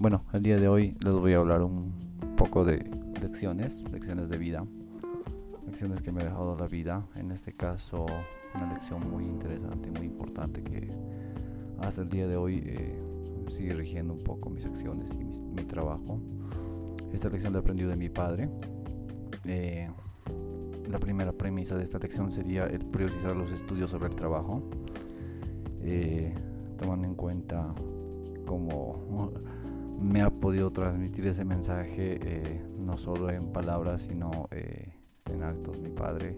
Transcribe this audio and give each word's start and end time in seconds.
Bueno, 0.00 0.22
el 0.32 0.44
día 0.44 0.60
de 0.60 0.68
hoy 0.68 0.94
les 1.04 1.12
voy 1.12 1.32
a 1.32 1.38
hablar 1.38 1.60
un 1.60 1.92
poco 2.36 2.64
de 2.64 2.88
lecciones, 3.20 3.82
lecciones 3.90 4.28
de 4.28 4.38
vida, 4.38 4.64
lecciones 5.66 6.02
que 6.02 6.12
me 6.12 6.20
ha 6.20 6.26
dejado 6.26 6.56
la 6.56 6.68
vida. 6.68 7.04
En 7.16 7.32
este 7.32 7.50
caso, 7.52 8.06
una 8.54 8.74
lección 8.74 9.10
muy 9.10 9.24
interesante, 9.24 9.90
muy 9.90 10.06
importante 10.06 10.62
que 10.62 10.88
hasta 11.80 12.02
el 12.02 12.10
día 12.10 12.28
de 12.28 12.36
hoy 12.36 12.62
eh, 12.64 13.02
sigue 13.48 13.74
rigiendo 13.74 14.12
un 14.12 14.20
poco 14.20 14.50
mis 14.50 14.66
acciones 14.66 15.14
y 15.14 15.24
mi, 15.24 15.64
trabajo. 15.64 16.20
Esta 17.12 17.28
lección 17.28 17.52
la 17.52 17.58
he 17.58 17.62
aprendido 17.62 17.90
de 17.90 17.96
mi 17.96 18.08
padre. 18.08 18.48
Eh, 19.46 19.90
la 20.88 21.00
primera 21.00 21.32
premisa 21.32 21.76
de 21.76 21.82
esta 21.82 21.98
lección 21.98 22.30
sería 22.30 22.68
priorizar 22.92 23.34
los 23.34 23.50
estudios 23.50 23.90
sobre 23.90 24.06
el 24.06 24.14
trabajo, 24.14 24.62
eh, 25.82 26.32
tomando 26.76 27.04
en 27.04 27.16
cuenta 27.16 27.74
cómo 28.46 29.32
me 30.00 30.22
ha 30.22 30.30
podido 30.30 30.70
transmitir 30.70 31.26
ese 31.26 31.44
mensaje, 31.44 32.18
eh, 32.22 32.62
no 32.78 32.96
solo 32.96 33.30
en 33.30 33.52
palabras, 33.52 34.02
sino 34.02 34.48
eh, 34.50 34.92
en 35.26 35.42
actos. 35.42 35.80
Mi 35.80 35.90
padre 35.90 36.36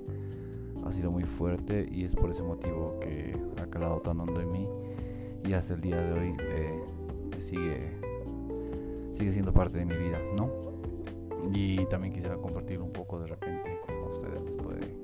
ha 0.84 0.92
sido 0.92 1.10
muy 1.10 1.24
fuerte 1.24 1.86
y 1.90 2.04
es 2.04 2.14
por 2.16 2.30
ese 2.30 2.42
motivo 2.42 2.98
que 3.00 3.36
ha 3.62 3.66
calado 3.66 4.00
tan 4.00 4.18
hondo 4.20 4.40
en 4.40 4.50
mí 4.50 4.68
y 5.44 5.52
hasta 5.52 5.74
el 5.74 5.80
día 5.80 6.00
de 6.00 6.12
hoy 6.12 6.36
eh, 6.40 6.80
sigue, 7.38 7.98
sigue 9.12 9.32
siendo 9.32 9.52
parte 9.52 9.78
de 9.78 9.84
mi 9.84 9.96
vida, 9.96 10.18
¿no? 10.36 10.50
Y 11.52 11.84
también 11.86 12.12
quisiera 12.12 12.36
compartir 12.36 12.80
un 12.80 12.92
poco 12.92 13.18
de 13.18 13.26
repente 13.26 13.78
a 13.88 14.12
ustedes 14.12 14.42
les 14.42 14.52
puede 14.52 14.96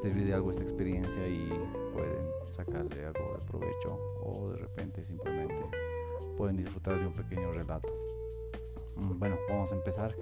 servir 0.00 0.26
de 0.26 0.34
algo 0.34 0.50
esta 0.50 0.62
experiencia 0.62 1.26
y 1.26 1.48
pueden 1.92 2.26
sacarle 2.50 3.06
algo 3.06 3.36
de 3.38 3.46
provecho 3.46 3.98
o 4.22 4.50
de 4.50 4.58
repente 4.58 5.04
simplemente 5.04 5.64
pueden 6.36 6.56
disfrutar 6.56 6.98
de 6.98 7.06
un 7.06 7.12
pequeño 7.12 7.52
relato. 7.52 7.92
Mm, 8.96 9.18
bueno, 9.18 9.36
vamos 9.48 9.72
a 9.72 9.74
empezar. 9.74 10.14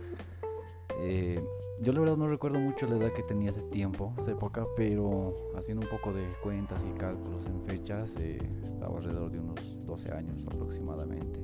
Eh, 1.01 1.43
yo 1.81 1.93
la 1.93 2.01
verdad 2.01 2.17
no 2.17 2.29
recuerdo 2.29 2.61
mucho 2.61 2.87
la 2.87 2.97
edad 2.97 3.13
que 3.13 3.23
tenía 3.23 3.51
ese 3.51 3.63
tiempo, 3.63 4.15
esa 4.21 4.33
época, 4.33 4.67
pero 4.77 5.35
haciendo 5.57 5.85
un 5.85 5.91
poco 5.91 6.13
de 6.13 6.29
cuentas 6.43 6.85
y 6.89 6.97
cálculos 6.97 7.47
en 7.47 7.61
fechas, 7.63 8.17
eh, 8.21 8.39
estaba 8.65 8.99
alrededor 8.99 9.31
de 9.33 9.41
unos 9.41 9.79
12 9.85 10.13
años 10.13 10.45
aproximadamente. 10.47 11.41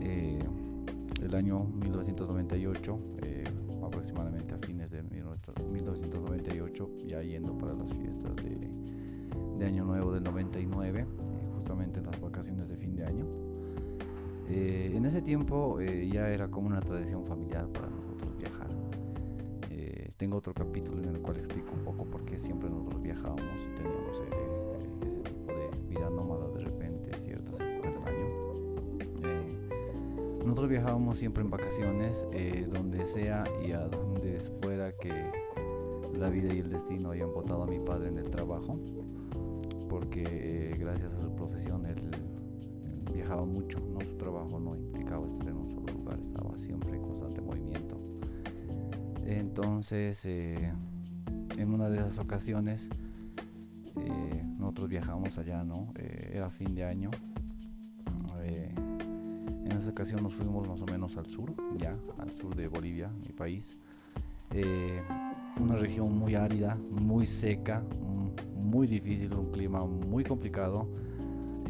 Eh, 0.00 0.42
el 1.22 1.34
año 1.34 1.64
1998, 1.64 2.98
aproximadamente 3.84 4.54
a 4.54 4.58
fines 4.58 4.90
de 4.90 5.02
1998, 5.02 6.90
ya 7.06 7.22
yendo 7.22 7.56
para 7.56 7.74
las 7.74 7.92
fiestas 7.92 8.36
de, 8.36 8.70
de 9.58 9.66
Año 9.66 9.84
Nuevo 9.84 10.12
del 10.12 10.22
99, 10.22 11.06
justamente 11.54 11.98
en 12.00 12.06
las 12.06 12.20
vacaciones 12.20 12.68
de 12.68 12.76
fin 12.76 12.94
de 12.94 13.04
año. 13.04 13.47
Eh, 14.50 14.92
en 14.94 15.04
ese 15.04 15.20
tiempo 15.20 15.78
eh, 15.80 16.08
ya 16.10 16.30
era 16.30 16.48
como 16.48 16.68
una 16.68 16.80
tradición 16.80 17.26
familiar 17.26 17.68
para 17.68 17.88
nosotros 17.90 18.34
viajar. 18.38 18.68
Eh, 19.70 20.08
tengo 20.16 20.38
otro 20.38 20.54
capítulo 20.54 21.02
en 21.02 21.16
el 21.16 21.20
cual 21.20 21.36
explico 21.36 21.72
un 21.74 21.84
poco 21.84 22.06
por 22.06 22.24
qué 22.24 22.38
siempre 22.38 22.70
nosotros 22.70 23.02
viajábamos 23.02 23.42
y 23.66 23.74
teníamos 23.74 24.08
ese 24.12 24.24
tipo 24.24 25.52
de 25.52 25.70
vida 25.88 26.08
nómada 26.08 26.48
de 26.48 26.60
repente 26.60 27.10
ciertas 27.20 27.60
épocas 27.60 27.94
del 27.94 28.04
año. 28.04 28.28
nosotros 30.38 30.70
viajábamos 30.70 31.18
siempre 31.18 31.42
en 31.42 31.50
vacaciones, 31.50 32.26
donde 32.72 33.06
sea 33.06 33.44
y 33.62 33.72
a 33.72 33.86
donde 33.86 34.40
fuera 34.62 34.92
que 34.92 35.30
la 36.18 36.30
vida 36.30 36.54
y 36.54 36.60
el 36.60 36.70
destino 36.70 37.10
hayan 37.10 37.34
votado 37.34 37.64
a 37.64 37.66
mi 37.66 37.80
padre 37.80 38.08
en 38.08 38.16
el 38.16 38.30
trabajo, 38.30 38.78
porque 39.90 40.74
gracias 40.78 41.12
a 41.12 41.20
su 41.20 41.34
profesión 41.36 41.84
él 41.84 41.98
viajaba 43.12 43.44
mucho, 43.44 43.78
¿no? 43.80 43.98
Trabajo 44.48 44.60
no 44.60 44.76
implicaba 44.76 45.26
estar 45.26 45.48
en 45.48 45.56
un 45.56 45.70
solo 45.70 45.92
lugar, 45.92 46.18
estaba 46.20 46.58
siempre 46.58 46.96
en 46.96 47.02
constante 47.02 47.40
movimiento. 47.40 48.00
Entonces, 49.26 50.24
eh, 50.26 50.72
en 51.58 51.74
una 51.74 51.90
de 51.90 51.98
esas 51.98 52.18
ocasiones, 52.18 52.88
eh, 53.96 54.44
nosotros 54.58 54.88
viajamos 54.88 55.36
allá, 55.38 55.64
¿no? 55.64 55.92
Eh, 55.96 56.32
era 56.34 56.50
fin 56.50 56.74
de 56.74 56.84
año. 56.84 57.10
en 58.44 59.76
esa 59.76 59.90
ocasión 59.90 60.22
nos 60.22 60.32
fuimos 60.32 60.66
más 60.66 60.80
o 60.80 60.86
menos 60.86 61.18
al 61.18 61.26
sur, 61.26 61.52
ya, 61.76 61.94
al 62.18 62.32
sur 62.32 62.54
de 62.56 62.68
Bolivia, 62.68 63.10
mi 63.26 63.32
país. 63.32 63.76
una 65.60 65.76
región 65.76 66.16
muy 66.18 66.34
árida, 66.34 66.78
muy 66.90 67.26
seca, 67.26 67.82
muy 68.56 68.86
difícil, 68.86 69.34
un 69.34 69.52
clima 69.52 69.84
muy 69.84 70.24
complicado 70.24 70.88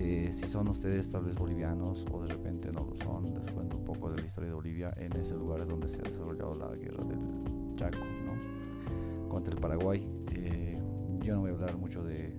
eh, 0.00 0.28
si 0.32 0.46
son 0.46 0.68
ustedes 0.68 1.10
tal 1.10 1.24
vez 1.24 1.36
bolivianos 1.36 2.06
o 2.12 2.22
de 2.22 2.28
repente 2.28 2.70
no 2.70 2.84
lo 2.84 2.94
son, 2.94 3.24
les 3.24 3.52
cuento 3.52 3.78
un 3.78 3.84
poco 3.84 4.10
de 4.10 4.18
la 4.18 4.26
historia 4.26 4.50
de 4.50 4.54
Bolivia. 4.54 4.94
En 4.96 5.12
ese 5.14 5.34
lugar 5.34 5.60
es 5.60 5.68
donde 5.68 5.88
se 5.88 5.98
ha 5.98 6.08
desarrollado 6.08 6.54
la 6.54 6.74
guerra 6.76 7.04
del 7.04 7.74
Chaco 7.74 7.98
¿no? 8.24 9.28
contra 9.28 9.52
el 9.52 9.60
Paraguay. 9.60 10.08
Eh, 10.32 10.78
yo 11.20 11.34
no 11.34 11.40
voy 11.40 11.50
a 11.50 11.54
hablar 11.54 11.76
mucho 11.76 12.04
de, 12.04 12.32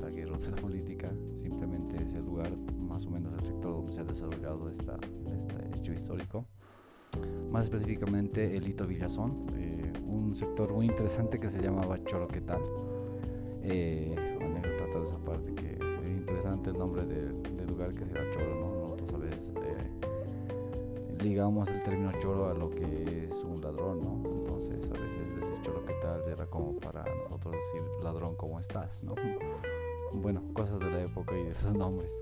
la 0.00 0.10
guerra 0.10 0.36
de 0.36 0.50
la 0.50 0.56
política, 0.56 1.10
simplemente 1.36 2.02
es 2.02 2.14
el 2.14 2.24
lugar, 2.24 2.54
más 2.76 3.06
o 3.06 3.10
menos 3.10 3.32
el 3.34 3.44
sector 3.44 3.72
donde 3.72 3.92
se 3.92 4.00
ha 4.00 4.04
desarrollado 4.04 4.68
esta, 4.68 4.98
este 5.32 5.78
hecho 5.78 5.92
histórico. 5.94 6.44
Más 7.50 7.64
específicamente 7.64 8.56
el 8.56 8.68
Hito 8.68 8.86
Villazón, 8.86 9.46
eh, 9.54 9.92
un 10.06 10.34
sector 10.34 10.72
muy 10.72 10.86
interesante 10.86 11.38
que 11.38 11.48
se 11.48 11.62
llamaba 11.62 11.98
Choroquetal. 12.04 12.60
Eh, 13.62 14.14
anécdota 14.40 14.98
de 14.98 15.06
esa 15.06 15.18
parte 15.18 15.54
que 15.54 15.69
interesante 16.30 16.70
el 16.70 16.78
nombre 16.78 17.04
del 17.04 17.66
lugar 17.66 17.92
que 17.92 18.04
será 18.06 18.30
Choro, 18.30 18.54
¿no? 18.54 18.82
Nosotros 18.82 19.14
a 19.14 19.18
veces 19.18 19.52
eh, 19.56 21.24
ligamos 21.24 21.68
el 21.68 21.82
término 21.82 22.12
Choro 22.20 22.48
a 22.48 22.54
lo 22.54 22.70
que 22.70 23.26
es 23.28 23.34
un 23.42 23.60
ladrón, 23.60 24.00
¿no? 24.00 24.30
Entonces 24.30 24.88
a 24.90 24.92
veces 24.92 25.34
decir 25.34 25.60
Choro, 25.62 25.84
¿qué 25.84 25.94
tal? 26.00 26.22
Era 26.28 26.46
como 26.46 26.76
para 26.76 27.04
nosotros 27.24 27.54
decir 27.54 27.82
ladrón, 28.04 28.36
¿cómo 28.36 28.60
estás? 28.60 29.02
¿no? 29.02 29.14
Bueno, 30.12 30.42
cosas 30.54 30.80
de 30.80 30.90
la 30.90 31.02
época 31.02 31.38
y 31.38 31.44
de 31.44 31.50
esos 31.50 31.72
nombres. 31.72 32.12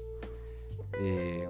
Eh, 1.01 1.49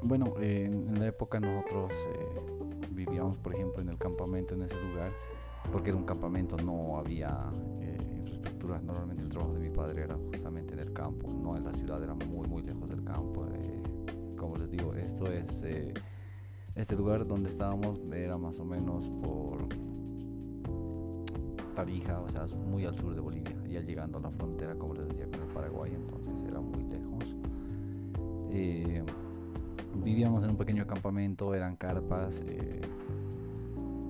bueno, 0.00 0.34
en 0.38 0.96
la 1.00 1.08
época 1.08 1.40
nosotros 1.40 1.90
eh, 1.90 2.86
vivíamos, 2.92 3.36
por 3.38 3.52
ejemplo, 3.54 3.82
en 3.82 3.88
el 3.88 3.98
campamento 3.98 4.54
en 4.54 4.62
ese 4.62 4.80
lugar, 4.80 5.10
porque 5.72 5.90
era 5.90 5.98
un 5.98 6.04
campamento, 6.04 6.56
no 6.58 6.98
había 6.98 7.50
Normalmente 8.66 9.22
el 9.22 9.28
trabajo 9.28 9.52
de 9.54 9.60
mi 9.60 9.70
padre 9.70 10.02
era 10.02 10.16
justamente 10.16 10.74
campo, 10.96 11.28
no 11.30 11.56
en 11.56 11.64
la 11.64 11.72
ciudad, 11.74 12.02
era 12.02 12.14
muy, 12.14 12.48
muy 12.48 12.62
lejos 12.62 12.88
del 12.88 13.04
campo. 13.04 13.46
Eh, 13.52 13.82
como 14.36 14.56
les 14.56 14.70
digo, 14.70 14.94
esto 14.94 15.26
es, 15.26 15.62
eh, 15.64 15.92
este 16.74 16.96
lugar 16.96 17.26
donde 17.26 17.50
estábamos 17.50 18.00
era 18.12 18.38
más 18.38 18.58
o 18.58 18.64
menos 18.64 19.08
por 19.22 19.68
Tarija, 21.74 22.20
o 22.20 22.28
sea, 22.28 22.46
muy 22.56 22.86
al 22.86 22.96
sur 22.96 23.14
de 23.14 23.20
Bolivia, 23.20 23.54
ya 23.68 23.80
llegando 23.80 24.18
a 24.18 24.22
la 24.22 24.30
frontera, 24.30 24.74
como 24.74 24.94
les 24.94 25.06
decía, 25.08 25.26
con 25.30 25.42
el 25.42 25.48
Paraguay, 25.48 25.92
entonces 25.94 26.42
era 26.42 26.60
muy 26.60 26.84
lejos. 26.84 27.36
Eh, 28.50 29.04
vivíamos 30.02 30.44
en 30.44 30.50
un 30.50 30.56
pequeño 30.56 30.86
campamento, 30.86 31.54
eran 31.54 31.76
carpas. 31.76 32.42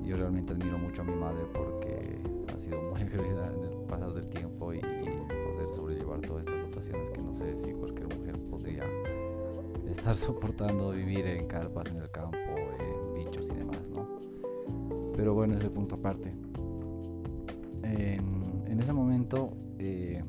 yo 0.04 0.16
realmente 0.16 0.52
admiro 0.52 0.78
mucho 0.78 1.02
a 1.02 1.04
mi 1.04 1.16
madre 1.16 1.44
porque 1.52 2.20
ha 2.54 2.60
sido 2.60 2.80
muy 2.80 3.04
querida 3.10 3.52
en 3.52 3.64
el 3.64 3.76
pasar 3.88 4.12
del 4.12 4.30
tiempo 4.30 4.72
y, 4.72 4.80
poder 4.80 5.68
sobrellevar 5.74 6.20
todas 6.20 6.46
estas 6.46 6.55
situaciones 6.86 7.10
que 7.10 7.22
no 7.22 7.34
sé 7.34 7.58
si 7.58 7.72
cualquier 7.72 8.08
mujer 8.16 8.38
podría 8.50 8.84
estar 9.88 10.14
soportando 10.14 10.90
vivir 10.92 11.26
en 11.26 11.46
carpas 11.46 11.88
en 11.88 11.98
el 11.98 12.10
campo, 12.10 12.36
en 12.36 13.14
bichos 13.14 13.50
y 13.50 13.54
demás, 13.54 13.88
¿no? 13.90 14.06
Pero 15.16 15.34
bueno, 15.34 15.56
ese 15.56 15.70
punto 15.70 15.96
aparte. 15.96 16.32
En, 17.82 18.78
ese 18.78 18.92
momento, 18.92 19.56
eh, 19.78 20.22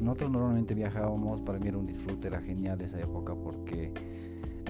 nosotros 0.00 0.30
normalmente 0.30 0.74
viajábamos, 0.74 1.40
para 1.40 1.58
mí 1.58 1.68
era 1.68 1.76
un 1.76 1.86
disfrute, 1.86 2.28
era 2.28 2.40
genial 2.40 2.80
esa 2.80 3.00
época 3.00 3.34
porque 3.34 3.92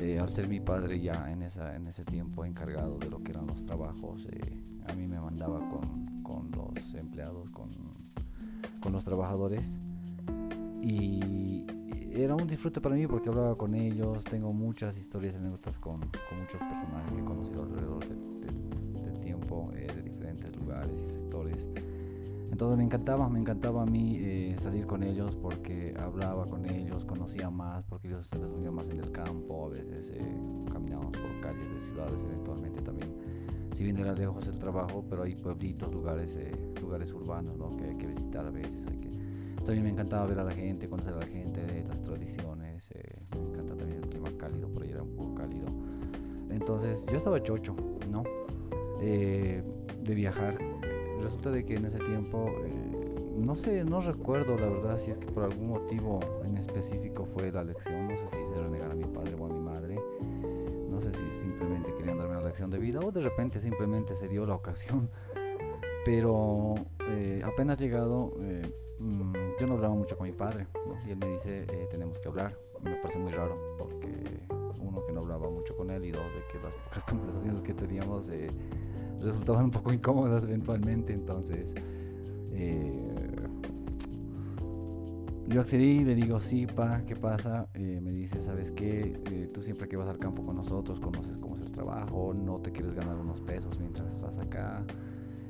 eh, 0.00 0.18
al 0.18 0.28
ser 0.30 0.48
mi 0.48 0.58
padre 0.58 0.98
ya 1.00 1.30
en, 1.30 1.42
esa, 1.42 1.76
en 1.76 1.86
ese 1.86 2.04
tiempo 2.04 2.46
encargado 2.46 2.96
de 2.98 3.10
lo 3.10 3.22
que 3.22 3.32
eran 3.32 3.46
los 3.46 3.64
trabajos, 3.66 4.26
eh, 4.32 4.58
a 4.86 4.94
mí 4.94 5.06
me 5.06 5.20
mandaba 5.20 5.58
con 5.68 6.14
con 6.24 6.50
los 6.50 6.94
empleados, 6.94 7.50
con, 7.50 7.70
con 8.80 8.92
los 8.92 9.04
trabajadores. 9.04 9.78
Y 10.86 11.64
era 12.12 12.34
un 12.34 12.46
disfrute 12.46 12.78
para 12.80 12.94
mí 12.94 13.06
porque 13.06 13.30
hablaba 13.30 13.56
con 13.56 13.74
ellos, 13.74 14.22
tengo 14.24 14.52
muchas 14.52 14.98
historias, 14.98 15.36
anécdotas 15.36 15.78
con, 15.78 16.00
con 16.00 16.40
muchos 16.40 16.60
personajes 16.60 17.10
que 17.10 17.20
he 17.20 17.24
conocido 17.24 17.62
alrededor 17.62 18.04
del, 18.06 19.20
tiempo, 19.20 19.70
eh, 19.74 19.86
de 19.94 20.02
diferentes 20.02 20.54
lugares 20.56 21.02
y 21.02 21.10
sectores. 21.10 21.68
Entonces 22.50 22.76
me 22.76 22.84
encantaba, 22.84 23.28
me 23.30 23.40
encantaba 23.40 23.82
a 23.82 23.86
mí 23.86 24.18
eh, 24.20 24.54
salir 24.58 24.86
con 24.86 25.02
ellos 25.02 25.34
porque 25.34 25.94
hablaba 25.98 26.46
con 26.46 26.66
ellos, 26.66 27.06
conocía 27.06 27.48
más, 27.48 27.84
porque 27.84 28.08
ellos 28.08 28.28
se 28.28 28.36
reunían 28.36 28.74
más 28.74 28.90
en 28.90 28.98
el 28.98 29.10
campo, 29.10 29.66
a 29.66 29.70
veces 29.70 30.10
eh, 30.10 30.20
caminábamos 30.70 31.16
por 31.16 31.40
calles 31.40 31.72
de 31.72 31.80
ciudades 31.80 32.22
eventualmente 32.24 32.82
también 32.82 33.08
si 33.74 33.82
bien 33.82 33.98
era 33.98 34.12
lejos 34.12 34.46
el 34.46 34.58
trabajo, 34.58 35.04
pero 35.10 35.24
hay 35.24 35.34
pueblitos, 35.34 35.92
lugares, 35.92 36.36
eh, 36.36 36.52
lugares 36.80 37.12
urbanos 37.12 37.58
¿no? 37.58 37.70
que 37.76 37.84
hay 37.84 37.96
que 37.96 38.06
visitar 38.06 38.46
a 38.46 38.50
veces, 38.50 38.86
hay 38.86 38.98
que 38.98 39.10
también 39.64 39.84
me 39.84 39.90
encantaba 39.90 40.26
ver 40.26 40.38
a 40.38 40.44
la 40.44 40.52
gente, 40.52 40.88
conocer 40.88 41.14
a 41.14 41.18
la 41.18 41.26
gente, 41.26 41.84
las 41.88 42.02
tradiciones. 42.02 42.90
Eh, 42.92 43.22
me 43.34 43.50
encanta 43.50 43.74
también 43.74 44.02
el 44.02 44.08
clima 44.08 44.28
cálido, 44.38 44.68
por 44.68 44.82
ahí 44.82 44.90
era 44.90 45.02
un 45.02 45.16
poco 45.16 45.34
cálido. 45.34 45.66
Entonces 46.50 47.06
yo 47.10 47.16
estaba 47.16 47.42
chocho, 47.42 47.74
¿no? 48.10 48.22
Eh, 49.00 49.62
de 50.02 50.14
viajar. 50.14 50.58
Resulta 51.20 51.50
de 51.50 51.64
que 51.64 51.76
en 51.76 51.86
ese 51.86 51.98
tiempo, 51.98 52.50
eh, 52.64 53.32
no 53.38 53.56
sé, 53.56 53.84
no 53.84 54.00
recuerdo 54.00 54.56
la 54.58 54.68
verdad 54.68 54.98
si 54.98 55.10
es 55.10 55.18
que 55.18 55.26
por 55.26 55.44
algún 55.44 55.68
motivo 55.68 56.20
en 56.44 56.58
específico 56.58 57.24
fue 57.24 57.50
la 57.50 57.64
lección, 57.64 58.08
no 58.08 58.16
sé 58.16 58.28
si 58.28 58.46
se 58.46 58.54
renegara 58.54 58.92
a 58.92 58.96
mi 58.96 59.06
padre 59.06 59.34
o 59.38 59.46
a 59.46 59.48
mi 59.48 59.60
madre, 59.60 59.98
no 60.90 61.00
sé 61.00 61.12
si 61.12 61.26
simplemente 61.30 61.94
querían 61.96 62.18
darme 62.18 62.34
la 62.34 62.44
lección 62.44 62.70
de 62.70 62.78
vida 62.78 63.00
o 63.00 63.10
de 63.10 63.22
repente 63.22 63.58
simplemente 63.60 64.14
se 64.14 64.28
dio 64.28 64.44
la 64.44 64.54
ocasión. 64.54 65.08
Pero 66.04 66.74
apenas 67.42 67.78
llegado, 67.78 68.34
Mm, 68.98 69.32
yo 69.58 69.66
no 69.66 69.74
hablaba 69.74 69.94
mucho 69.94 70.16
con 70.16 70.26
mi 70.26 70.32
padre 70.32 70.66
y 71.06 71.10
él 71.10 71.18
me 71.18 71.30
dice 71.30 71.64
eh, 71.64 71.88
tenemos 71.90 72.18
que 72.18 72.28
hablar. 72.28 72.56
Me 72.82 72.96
parece 72.96 73.18
muy 73.18 73.32
raro 73.32 73.58
porque 73.78 74.46
uno 74.80 75.04
que 75.04 75.12
no 75.12 75.20
hablaba 75.20 75.50
mucho 75.50 75.76
con 75.76 75.90
él 75.90 76.04
y 76.04 76.10
dos 76.10 76.22
de 76.34 76.40
que 76.52 76.64
las 76.64 76.74
pocas 76.74 77.04
conversaciones 77.08 77.60
que 77.60 77.74
teníamos 77.74 78.28
eh, 78.28 78.48
resultaban 79.20 79.64
un 79.66 79.70
poco 79.70 79.92
incómodas 79.92 80.44
eventualmente. 80.44 81.12
Entonces 81.12 81.74
eh, 82.52 83.36
yo 85.48 85.60
accedí 85.60 86.00
y 86.00 86.04
le 86.04 86.14
digo 86.14 86.40
sí 86.40 86.66
pa 86.66 87.02
qué 87.06 87.16
pasa. 87.16 87.68
me 87.74 88.12
dice 88.12 88.40
sabes 88.40 88.70
qué 88.70 89.50
tú 89.52 89.62
siempre 89.62 89.88
que 89.88 89.96
vas 89.96 90.08
al 90.08 90.18
campo 90.18 90.44
con 90.44 90.56
nosotros 90.56 91.00
conoces 91.00 91.36
cómo 91.38 91.56
es 91.56 91.62
el 91.62 91.72
trabajo, 91.72 92.32
no 92.34 92.60
te 92.60 92.70
quieres 92.70 92.94
ganar 92.94 93.16
unos 93.16 93.40
pesos 93.40 93.78
mientras 93.78 94.14
estás 94.14 94.38
acá 94.38 94.84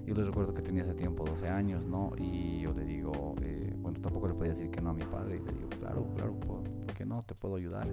yo 0.06 0.14
les 0.14 0.26
recuerdo 0.26 0.52
que 0.52 0.62
tenía 0.62 0.82
ese 0.82 0.94
tiempo 0.94 1.24
12 1.24 1.48
años, 1.48 1.86
¿no? 1.86 2.12
Y 2.18 2.60
yo 2.60 2.72
le 2.72 2.84
digo, 2.84 3.34
eh, 3.42 3.74
bueno, 3.78 3.98
tampoco 4.00 4.28
le 4.28 4.34
podía 4.34 4.52
decir 4.52 4.70
que 4.70 4.80
no 4.80 4.90
a 4.90 4.92
mi 4.92 5.04
padre. 5.04 5.36
Y 5.36 5.46
le 5.46 5.52
digo, 5.52 5.68
claro, 5.80 6.06
claro, 6.14 6.34
¿por, 6.40 6.62
qué 6.94 7.06
no? 7.06 7.22
Te 7.22 7.34
puedo 7.34 7.56
ayudar. 7.56 7.88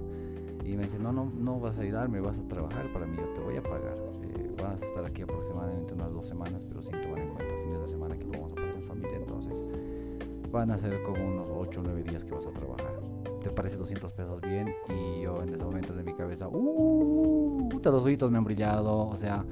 Y 0.66 0.76
me 0.76 0.84
dice, 0.84 1.00
no, 1.00 1.14
no, 1.14 1.26
no 1.26 1.60
vas 1.60 1.80
a 1.80 1.84
ayudarme, 1.84 2.20
vas 2.20 2.40
a 2.40 2.48
trabajar 2.48 2.92
para 2.92 3.06
mí, 3.06 3.16
yo 3.18 3.28
te 3.34 3.42
voy 3.42 3.56
a 3.56 3.64
pagar. 3.64 3.98
Eh, 4.24 4.56
vas 4.62 4.84
a 4.84 4.86
estar 4.86 5.06
aquí 5.06 5.22
aproximadamente 5.22 5.94
unas 5.94 6.12
dos 6.12 6.28
semanas, 6.28 6.66
pero 6.66 6.82
sin 6.82 7.00
tomar 7.02 7.20
en 7.20 7.30
cuenta 7.30 7.56
fines 7.64 7.82
de 7.82 7.88
semana 7.88 8.18
que 8.18 8.26
lo 8.26 8.32
vamos 8.32 8.52
a 8.52 8.56
pasar 8.56 8.76
en 8.76 8.84
familia. 8.84 9.16
Entonces, 9.16 9.66
van 10.52 10.72
a 10.72 10.78
ser 10.78 11.02
como 11.04 11.26
unos 11.26 11.50
8 11.50 11.80
o 11.80 11.84
9 11.84 12.04
días 12.04 12.26
que 12.26 12.34
vas 12.34 12.46
a 12.46 12.52
trabajar. 12.52 13.00
¿Te 13.42 13.50
parece 13.50 13.78
200 13.78 14.12
pesos 14.14 14.42
bien? 14.42 14.76
Y 14.90 15.22
yo 15.22 15.42
en 15.42 15.54
ese 15.54 15.64
momento 15.64 15.94
de 15.94 16.04
mi 16.04 16.14
cabeza, 16.14 16.48
¡uh! 16.50 17.70
Los 17.84 18.04
ojitos 18.04 18.30
me 18.30 18.38
han 18.38 18.44
brillado, 18.44 19.08
o 19.08 19.16
sea 19.16 19.44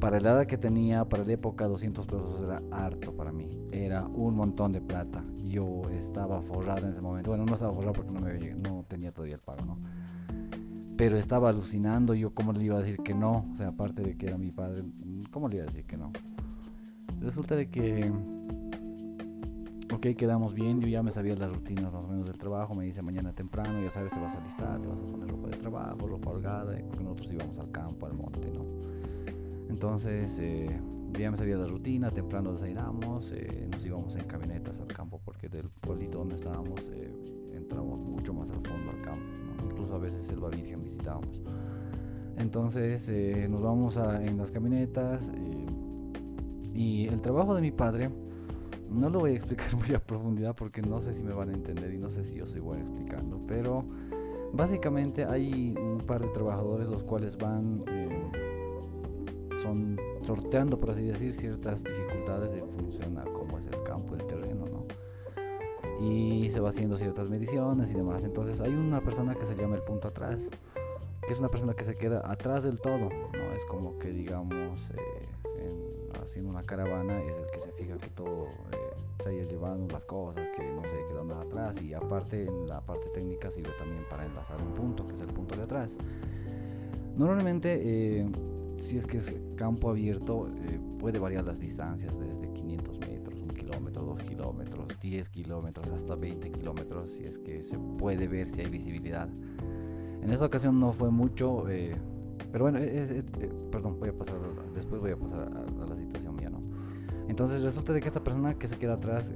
para 0.00 0.18
la 0.18 0.30
edad 0.30 0.46
que 0.46 0.56
tenía, 0.56 1.04
para 1.04 1.24
la 1.24 1.32
época, 1.34 1.68
200 1.68 2.06
pesos 2.06 2.40
era 2.42 2.62
harto 2.70 3.14
para 3.14 3.32
mí. 3.32 3.50
Era 3.70 4.06
un 4.06 4.34
montón 4.34 4.72
de 4.72 4.80
plata. 4.80 5.22
Yo 5.44 5.82
estaba 5.90 6.40
forrado 6.40 6.86
en 6.86 6.92
ese 6.92 7.02
momento. 7.02 7.30
Bueno, 7.30 7.44
no 7.44 7.52
estaba 7.52 7.72
forrado 7.72 7.92
porque 7.92 8.10
no, 8.10 8.20
no 8.70 8.84
tenía 8.88 9.12
todavía 9.12 9.34
el 9.34 9.42
pago, 9.42 9.64
¿no? 9.66 9.78
Pero 10.96 11.18
estaba 11.18 11.50
alucinando. 11.50 12.14
Yo, 12.14 12.34
¿cómo 12.34 12.52
le 12.52 12.64
iba 12.64 12.76
a 12.76 12.80
decir 12.80 12.96
que 12.96 13.14
no? 13.14 13.46
O 13.52 13.56
sea, 13.56 13.68
aparte 13.68 14.02
de 14.02 14.16
que 14.16 14.26
era 14.26 14.38
mi 14.38 14.50
padre, 14.50 14.84
¿cómo 15.30 15.48
le 15.48 15.56
iba 15.56 15.64
a 15.64 15.66
decir 15.66 15.84
que 15.84 15.98
no? 15.98 16.12
Resulta 17.20 17.54
de 17.54 17.68
que, 17.68 18.10
ok, 19.92 20.06
quedamos 20.16 20.54
bien. 20.54 20.80
Yo 20.80 20.88
ya 20.88 21.02
me 21.02 21.10
sabía 21.10 21.36
las 21.36 21.52
rutinas 21.52 21.92
más 21.92 22.04
o 22.04 22.08
menos 22.08 22.26
del 22.26 22.38
trabajo. 22.38 22.74
Me 22.74 22.86
dice 22.86 23.02
mañana 23.02 23.34
temprano, 23.34 23.82
ya 23.82 23.90
sabes, 23.90 24.12
te 24.12 24.20
vas 24.20 24.34
a 24.34 24.40
alistar, 24.40 24.80
te 24.80 24.88
vas 24.88 24.98
a 24.98 25.02
poner 25.02 25.28
ropa 25.28 25.48
de 25.48 25.56
trabajo, 25.58 26.06
ropa 26.06 26.30
holgada, 26.30 26.74
porque 26.88 27.04
nosotros 27.04 27.32
íbamos 27.32 27.58
al 27.58 27.70
campo, 27.70 28.06
al 28.06 28.14
monte, 28.14 28.50
¿no? 28.50 28.99
Entonces, 29.70 30.38
eh, 30.40 30.68
ya 31.18 31.30
me 31.30 31.36
sabía 31.36 31.56
la 31.56 31.66
rutina, 31.66 32.10
temprano 32.10 32.52
desayunamos, 32.52 33.32
eh, 33.32 33.68
nos 33.70 33.84
íbamos 33.84 34.16
en 34.16 34.24
camionetas 34.24 34.80
al 34.80 34.88
campo 34.88 35.20
porque 35.24 35.48
del 35.48 35.68
pueblito 35.68 36.18
donde 36.18 36.36
estábamos 36.36 36.90
eh, 36.92 37.12
entramos 37.52 37.98
mucho 37.98 38.32
más 38.32 38.50
al 38.50 38.62
fondo 38.66 38.90
al 38.90 39.02
campo, 39.02 39.24
incluso 39.64 39.94
a 39.94 39.98
veces 39.98 40.26
Selva 40.26 40.48
Virgen 40.48 40.82
visitábamos. 40.82 41.40
Entonces 42.36 43.08
eh, 43.08 43.48
nos 43.50 43.62
vamos 43.62 43.96
en 43.96 44.38
las 44.38 44.50
camionetas 44.50 45.32
y 46.72 47.06
el 47.06 47.20
trabajo 47.20 47.54
de 47.54 47.60
mi 47.60 47.70
padre 47.70 48.10
no 48.88 49.10
lo 49.10 49.20
voy 49.20 49.32
a 49.32 49.34
explicar 49.34 49.74
muy 49.76 49.94
a 49.94 50.00
profundidad 50.00 50.54
porque 50.56 50.80
no 50.80 51.00
sé 51.00 51.14
si 51.14 51.22
me 51.22 51.32
van 51.32 51.50
a 51.50 51.52
entender 51.52 51.92
y 51.92 51.98
no 51.98 52.10
sé 52.10 52.24
si 52.24 52.38
yo 52.38 52.46
soy 52.46 52.60
bueno 52.60 52.84
explicando, 52.84 53.40
pero 53.46 53.84
básicamente 54.52 55.24
hay 55.24 55.74
un 55.76 55.98
par 56.06 56.22
de 56.22 56.28
trabajadores 56.28 56.88
los 56.88 57.02
cuales 57.02 57.36
van 57.36 57.84
son 59.60 59.98
sorteando, 60.22 60.78
por 60.78 60.90
así 60.90 61.04
decir, 61.04 61.32
ciertas 61.32 61.84
dificultades 61.84 62.52
de 62.52 62.62
función 62.62 63.18
a 63.18 63.24
cómo 63.24 63.58
es 63.58 63.66
el 63.66 63.82
campo, 63.82 64.14
el 64.14 64.26
terreno, 64.26 64.66
¿no? 64.66 64.86
Y 66.04 66.48
se 66.50 66.60
va 66.60 66.70
haciendo 66.70 66.96
ciertas 66.96 67.28
mediciones 67.28 67.90
y 67.90 67.94
demás. 67.94 68.24
Entonces 68.24 68.60
hay 68.60 68.74
una 68.74 69.00
persona 69.02 69.34
que 69.34 69.44
se 69.44 69.54
llama 69.54 69.76
el 69.76 69.82
punto 69.82 70.08
atrás, 70.08 70.48
que 71.26 71.32
es 71.32 71.38
una 71.38 71.48
persona 71.48 71.74
que 71.74 71.84
se 71.84 71.94
queda 71.94 72.22
atrás 72.24 72.64
del 72.64 72.80
todo, 72.80 73.08
¿no? 73.08 73.52
Es 73.54 73.64
como 73.66 73.98
que, 73.98 74.10
digamos, 74.10 74.90
eh, 74.90 75.28
haciendo 76.22 76.50
una 76.50 76.62
caravana, 76.62 77.22
es 77.22 77.36
el 77.36 77.50
que 77.50 77.60
se 77.60 77.72
fija 77.72 77.96
que 77.96 78.08
todo 78.08 78.46
eh, 78.72 78.76
se 79.20 79.30
haya 79.30 79.44
llevando 79.44 79.92
las 79.92 80.04
cosas, 80.04 80.48
que 80.56 80.62
no 80.62 80.82
se 80.84 80.96
quedó 81.08 81.24
nada 81.24 81.42
atrás. 81.42 81.82
Y 81.82 81.92
aparte, 81.92 82.44
en 82.44 82.66
la 82.66 82.80
parte 82.80 83.08
técnica 83.10 83.50
sirve 83.50 83.72
también 83.78 84.04
para 84.08 84.24
enlazar 84.24 84.60
un 84.62 84.72
punto, 84.72 85.06
que 85.06 85.14
es 85.14 85.20
el 85.20 85.28
punto 85.28 85.56
de 85.56 85.62
atrás. 85.62 85.96
Normalmente, 87.16 87.80
eh, 87.82 88.30
si 88.80 88.96
es 88.96 89.06
que 89.06 89.18
es 89.18 89.36
campo 89.56 89.90
abierto, 89.90 90.48
eh, 90.48 90.80
puede 90.98 91.18
variar 91.18 91.44
las 91.44 91.60
distancias 91.60 92.18
desde 92.18 92.50
500 92.52 92.98
metros, 93.00 93.40
1 93.42 93.54
kilómetro, 93.54 94.02
2 94.02 94.22
kilómetros, 94.22 95.00
10 95.00 95.28
kilómetros, 95.28 95.90
hasta 95.90 96.14
20 96.14 96.50
kilómetros, 96.50 97.12
si 97.12 97.24
es 97.24 97.38
que 97.38 97.62
se 97.62 97.78
puede 97.78 98.26
ver 98.26 98.46
si 98.46 98.62
hay 98.62 98.70
visibilidad. 98.70 99.28
En 100.22 100.30
esta 100.30 100.46
ocasión 100.46 100.80
no 100.80 100.92
fue 100.92 101.10
mucho, 101.10 101.68
eh, 101.68 101.94
pero 102.50 102.64
bueno, 102.64 102.78
eh, 102.80 103.22
perdón, 103.70 103.98
voy 104.00 104.08
a 104.08 104.16
pasar, 104.16 104.38
después 104.74 105.00
voy 105.00 105.10
a 105.10 105.16
pasar 105.16 105.40
a, 105.40 105.86
la 105.86 105.96
situación 105.96 106.34
mía, 106.34 106.48
¿no? 106.50 106.60
Entonces 107.28 107.62
resulta 107.62 107.92
de 107.92 108.00
que 108.00 108.08
esta 108.08 108.24
persona 108.24 108.54
que 108.54 108.66
se 108.66 108.76
queda 108.76 108.94
atrás, 108.94 109.32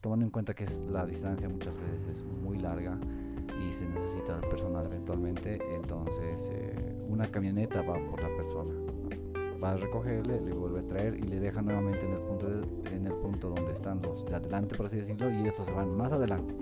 tomando 0.00 0.24
en 0.24 0.30
cuenta 0.30 0.54
que 0.54 0.64
es 0.64 0.84
la 0.86 1.06
distancia 1.06 1.48
muchas 1.48 1.76
veces 1.76 2.08
es 2.08 2.24
muy 2.24 2.58
larga, 2.58 2.98
y 3.60 3.72
se 3.72 3.86
necesita 3.86 4.40
personal 4.40 4.86
eventualmente, 4.86 5.58
entonces 5.74 6.50
eh, 6.52 6.96
una 7.08 7.26
camioneta 7.26 7.82
va 7.82 7.94
por 7.94 8.22
la 8.22 8.34
persona. 8.36 8.72
Va 9.62 9.72
a 9.72 9.76
recogerle, 9.76 10.40
le 10.40 10.52
vuelve 10.52 10.80
a 10.80 10.86
traer 10.86 11.14
y 11.14 11.22
le 11.22 11.40
deja 11.40 11.62
nuevamente 11.62 12.04
en 12.06 12.12
el 12.12 12.20
punto, 12.20 12.48
en 12.92 13.06
el 13.06 13.14
punto 13.14 13.50
donde 13.50 13.72
están 13.72 14.02
los 14.02 14.24
de 14.26 14.34
adelante, 14.34 14.76
por 14.76 14.86
así 14.86 14.98
decirlo, 14.98 15.30
y 15.30 15.46
estos 15.46 15.66
se 15.66 15.72
van 15.72 15.96
más 15.96 16.12
adelante. 16.12 16.54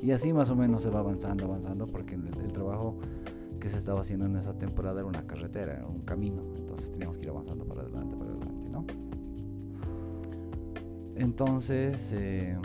Y 0.00 0.12
así 0.12 0.32
más 0.32 0.50
o 0.50 0.56
menos 0.56 0.82
se 0.82 0.90
va 0.90 1.00
avanzando, 1.00 1.46
avanzando, 1.46 1.86
porque 1.86 2.14
el, 2.14 2.26
el 2.26 2.52
trabajo 2.52 2.98
que 3.58 3.68
se 3.68 3.78
estaba 3.78 4.00
haciendo 4.00 4.26
en 4.26 4.36
esa 4.36 4.56
temporada 4.58 5.00
era 5.00 5.06
una 5.06 5.26
carretera, 5.26 5.78
era 5.78 5.86
un 5.86 6.02
camino, 6.02 6.42
entonces 6.56 6.92
teníamos 6.92 7.16
que 7.16 7.24
ir 7.24 7.30
avanzando 7.30 7.64
para 7.64 7.80
adelante, 7.80 8.16
para 8.16 8.30
adelante, 8.30 8.68
¿no? 8.70 8.84
Entonces... 11.16 12.12
Eh, 12.12 12.58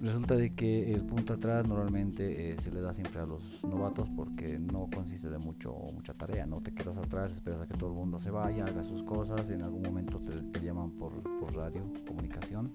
Resulta 0.00 0.34
de 0.34 0.54
que 0.54 0.94
el 0.94 1.04
punto 1.04 1.34
atrás 1.34 1.66
normalmente 1.68 2.52
eh, 2.52 2.56
se 2.56 2.72
le 2.72 2.80
da 2.80 2.94
siempre 2.94 3.20
a 3.20 3.26
los 3.26 3.62
novatos 3.64 4.08
porque 4.16 4.58
no 4.58 4.88
consiste 4.94 5.28
de 5.28 5.36
mucho 5.36 5.74
mucha 5.92 6.14
tarea, 6.14 6.46
no 6.46 6.62
te 6.62 6.72
quedas 6.72 6.96
atrás, 6.96 7.32
esperas 7.32 7.60
a 7.60 7.66
que 7.66 7.74
todo 7.74 7.90
el 7.90 7.96
mundo 7.96 8.18
se 8.18 8.30
vaya, 8.30 8.64
haga 8.64 8.82
sus 8.82 9.02
cosas, 9.02 9.50
en 9.50 9.62
algún 9.62 9.82
momento 9.82 10.18
te, 10.18 10.58
llaman 10.60 10.92
por, 10.92 11.22
por, 11.38 11.54
radio, 11.54 11.82
comunicación, 12.06 12.72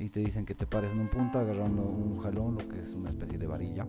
y 0.00 0.08
te 0.08 0.18
dicen 0.18 0.44
que 0.44 0.56
te 0.56 0.66
pares 0.66 0.90
en 0.90 0.98
un 0.98 1.08
punto 1.08 1.38
agarrando 1.38 1.82
un 1.82 2.18
jalón, 2.18 2.56
lo 2.56 2.66
que 2.66 2.80
es 2.80 2.92
una 2.92 3.10
especie 3.10 3.38
de 3.38 3.46
varilla, 3.46 3.86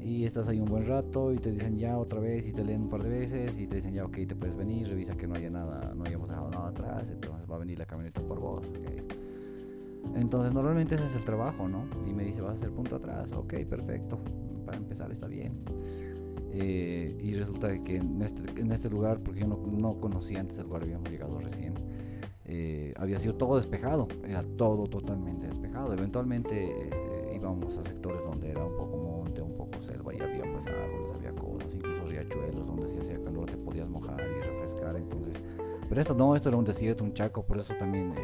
y 0.00 0.24
estás 0.24 0.48
ahí 0.48 0.60
un 0.60 0.70
buen 0.70 0.86
rato 0.86 1.34
y 1.34 1.38
te 1.38 1.52
dicen 1.52 1.76
ya 1.76 1.98
otra 1.98 2.18
vez 2.18 2.48
y 2.48 2.52
te 2.52 2.64
leen 2.64 2.84
un 2.84 2.88
par 2.88 3.02
de 3.02 3.10
veces 3.10 3.58
y 3.58 3.66
te 3.66 3.76
dicen 3.76 3.92
ya 3.92 4.06
ok, 4.06 4.16
te 4.26 4.34
puedes 4.34 4.56
venir, 4.56 4.88
revisa 4.88 5.18
que 5.18 5.26
no 5.26 5.34
haya 5.34 5.50
nada, 5.50 5.92
no 5.94 6.04
hayamos 6.04 6.30
dejado 6.30 6.48
nada 6.48 6.68
atrás, 6.68 7.10
entonces 7.10 7.46
va 7.50 7.56
a 7.56 7.58
venir 7.58 7.78
la 7.78 7.84
camioneta 7.84 8.22
por 8.22 8.40
vos, 8.40 8.66
okay 8.70 9.17
entonces 10.16 10.52
normalmente 10.52 10.94
ese 10.94 11.04
es 11.04 11.16
el 11.16 11.24
trabajo, 11.24 11.68
¿no? 11.68 11.84
Y 12.06 12.12
me 12.12 12.24
dice, 12.24 12.40
vas 12.40 12.50
a 12.50 12.54
hacer 12.54 12.70
punto 12.70 12.96
atrás, 12.96 13.32
ok, 13.32 13.54
perfecto, 13.68 14.18
para 14.64 14.78
empezar 14.78 15.10
está 15.10 15.26
bien. 15.26 15.64
Eh, 16.52 17.16
y 17.22 17.34
resulta 17.34 17.82
que 17.84 17.96
en 17.96 18.20
este, 18.22 18.60
en 18.60 18.72
este 18.72 18.90
lugar, 18.90 19.20
porque 19.20 19.40
yo 19.40 19.46
no, 19.46 19.56
no, 19.56 20.00
conocía 20.00 20.40
antes 20.40 20.58
el 20.58 20.64
lugar, 20.64 20.82
habíamos 20.82 21.10
llegado 21.10 21.38
recién, 21.38 21.74
eh, 22.46 22.94
había 22.96 23.18
sido 23.18 23.34
todo 23.34 23.56
despejado, 23.56 24.08
era 24.26 24.42
todo 24.56 24.86
totalmente 24.86 25.46
despejado. 25.46 25.92
Eventualmente 25.92 26.88
eh, 26.88 27.36
íbamos 27.36 27.76
a 27.76 27.84
sectores 27.84 28.24
donde 28.24 28.50
era 28.50 28.64
un 28.64 28.76
poco 28.76 28.96
monte, 28.96 29.42
un 29.42 29.54
poco 29.54 29.80
selva 29.82 30.14
y 30.14 30.20
había 30.20 30.50
pues 30.50 30.66
árboles, 30.66 31.12
había 31.14 31.32
cosas, 31.32 31.74
incluso 31.74 32.06
riachuelos 32.06 32.66
donde 32.66 32.88
si 32.88 32.98
hacía 32.98 33.22
calor 33.22 33.50
te 33.50 33.58
podías 33.58 33.88
mojar 33.88 34.20
y 34.20 34.40
refrescar. 34.40 34.96
Entonces, 34.96 35.42
pero 35.88 36.00
esto 36.00 36.14
no, 36.14 36.34
esto 36.34 36.48
era 36.48 36.56
un 36.56 36.64
desierto, 36.64 37.04
un 37.04 37.12
chaco, 37.12 37.44
por 37.44 37.58
eso 37.58 37.74
también 37.78 38.14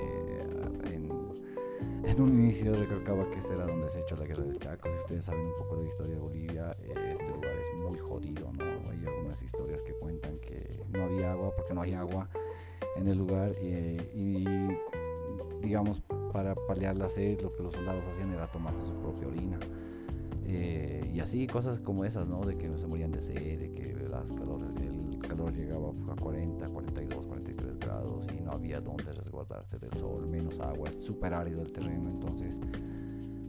en 2.17 2.23
un 2.23 2.39
inicio 2.39 2.75
recalcaba 2.75 3.29
que 3.31 3.39
este 3.39 3.55
era 3.55 3.67
donde 3.67 3.91
se 3.91 3.99
ha 3.99 4.01
hecho 4.03 4.17
la 4.17 4.25
guerra 4.25 4.45
del 4.45 4.59
Chaco. 4.59 4.89
Si 4.89 4.99
ustedes 4.99 5.25
saben 5.25 5.47
un 5.47 5.55
poco 5.57 5.77
de 5.77 5.83
la 5.83 5.89
historia 5.89 6.15
de 6.15 6.21
Bolivia, 6.21 6.77
eh, 6.81 7.13
este 7.13 7.29
lugar 7.29 7.53
es 7.57 7.75
muy 7.77 7.99
jodido, 7.99 8.53
¿no? 8.53 8.65
Hay 8.91 9.05
algunas 9.07 9.43
historias 9.43 9.83
que 9.83 9.93
cuentan 9.95 10.39
que 10.39 10.85
no 10.91 11.05
había 11.05 11.33
agua 11.33 11.53
porque 11.57 11.75
no 11.75 11.83
hay 11.83 11.93
agua 11.95 12.29
en 12.97 13.09
el 13.09 13.19
lugar 13.19 13.53
y 13.63 14.45
digamos, 15.65 16.01
para 16.33 16.55
paliar 16.55 16.97
la 16.97 17.09
sed, 17.09 17.41
lo 17.41 17.53
que 17.53 17.63
los 17.63 17.73
soldados 17.73 18.05
hacían 18.07 18.33
era 18.33 18.47
tomarse 18.51 18.85
su 18.85 18.95
propia 18.95 19.27
orina. 19.27 19.59
Eh, 20.47 21.11
y 21.13 21.21
así, 21.21 21.47
cosas 21.47 21.81
como 21.81 22.05
esas, 22.05 22.29
¿no? 22.29 22.45
De 22.45 22.57
que 22.57 22.71
se 22.79 22.87
morían 22.87 23.11
de 23.11 23.21
sed, 23.21 23.59
de 23.59 23.73
que 23.73 23.95
las 24.09 24.31
el 24.31 25.19
calor 25.21 25.53
llegaba 25.55 25.91
a 26.13 26.17
40, 26.17 26.69
42, 26.69 27.27
43 27.27 27.54
grados 27.54 27.54
y 27.54 27.54
no 27.54 27.54
había 28.55 28.81
dónde 28.81 29.13
resguardarse 29.13 29.79
del 29.79 29.93
sol, 29.95 30.27
menos 30.27 30.61
agua, 30.61 30.89
es 30.89 31.05
súper 31.05 31.35
árido 31.35 31.63
el 31.63 31.73
terreno, 31.73 32.09
entonces 32.09 32.61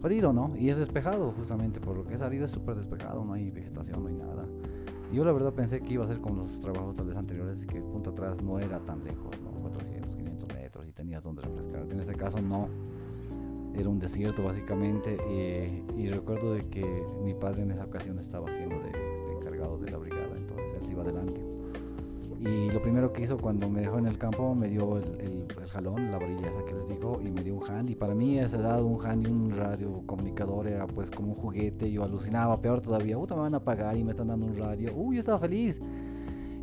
jodido, 0.01 0.33
¿no? 0.33 0.53
Y 0.57 0.69
es 0.69 0.77
despejado, 0.77 1.31
justamente, 1.31 1.79
por 1.79 1.97
lo 1.97 2.05
que 2.05 2.13
es 2.13 2.21
árido 2.21 2.45
es 2.45 2.51
súper 2.51 2.75
despejado, 2.75 3.25
no 3.25 3.33
hay 3.33 3.49
vegetación, 3.49 4.03
no 4.03 4.09
hay 4.09 4.15
nada. 4.15 4.45
Yo 5.11 5.23
la 5.25 5.31
verdad 5.31 5.53
pensé 5.53 5.81
que 5.81 5.93
iba 5.93 6.03
a 6.03 6.07
ser 6.07 6.19
como 6.19 6.43
los 6.43 6.59
trabajos 6.59 6.95
tal 6.95 7.07
vez 7.07 7.17
anteriores, 7.17 7.65
que 7.65 7.81
punto 7.81 8.11
atrás 8.11 8.41
no 8.41 8.59
era 8.59 8.79
tan 8.79 9.03
lejos, 9.03 9.39
¿no? 9.41 9.51
400, 9.61 10.15
500 10.15 10.53
metros 10.53 10.85
y 10.87 10.91
tenías 10.91 11.23
donde 11.23 11.41
refrescar. 11.41 11.87
En 11.89 11.99
este 11.99 12.15
caso 12.15 12.41
no, 12.41 12.67
era 13.75 13.89
un 13.89 13.99
desierto 13.99 14.43
básicamente 14.43 15.17
eh, 15.27 15.83
y 15.97 16.07
recuerdo 16.07 16.53
de 16.53 16.61
que 16.69 16.85
mi 17.23 17.33
padre 17.33 17.63
en 17.63 17.71
esa 17.71 17.85
ocasión 17.85 18.19
estaba 18.19 18.51
siendo 18.51 18.75
de, 18.79 18.91
encargado 19.33 19.77
de 19.77 19.91
la 19.91 19.97
brigada, 19.97 20.37
entonces 20.37 20.73
él 20.79 20.85
se 20.85 20.93
iba 20.93 21.03
adelante. 21.03 21.54
Y 22.39 22.69
lo 22.69 22.81
primero 22.81 23.13
que 23.13 23.23
hizo 23.23 23.37
cuando 23.37 23.69
me 23.69 23.81
dejó 23.81 23.97
en 23.97 24.05
el 24.05 24.17
campo, 24.17 24.53
me 24.53 24.67
dio 24.67 24.97
el, 24.97 25.21
el, 25.21 25.67
jalón, 25.69 26.11
la 26.11 26.19
varilla 26.19 26.47
esa 26.47 26.63
que 26.65 26.73
les 26.73 26.87
digo, 26.87 27.19
y 27.23 27.31
me 27.31 27.43
dio 27.43 27.55
un 27.55 27.63
handy. 27.69 27.95
Para 27.95 28.13
mí 28.13 28.39
a 28.39 28.43
esa 28.43 28.57
edad 28.57 28.83
un 28.83 29.03
handy, 29.03 29.29
un 29.29 29.51
radio 29.51 30.03
comunicador 30.05 30.67
era 30.67 30.85
pues 30.85 31.09
como 31.09 31.29
un 31.29 31.35
juguete. 31.35 31.91
Yo 31.91 32.03
alucinaba, 32.03 32.61
peor 32.61 32.81
todavía, 32.81 33.17
puta, 33.17 33.35
me 33.35 33.41
van 33.41 33.55
a 33.55 33.63
pagar 33.63 33.97
y 33.97 34.03
me 34.03 34.11
están 34.11 34.27
dando 34.27 34.45
un 34.45 34.57
radio. 34.57 34.93
Uy, 34.95 35.15
yo 35.15 35.19
estaba 35.19 35.39
feliz. 35.39 35.81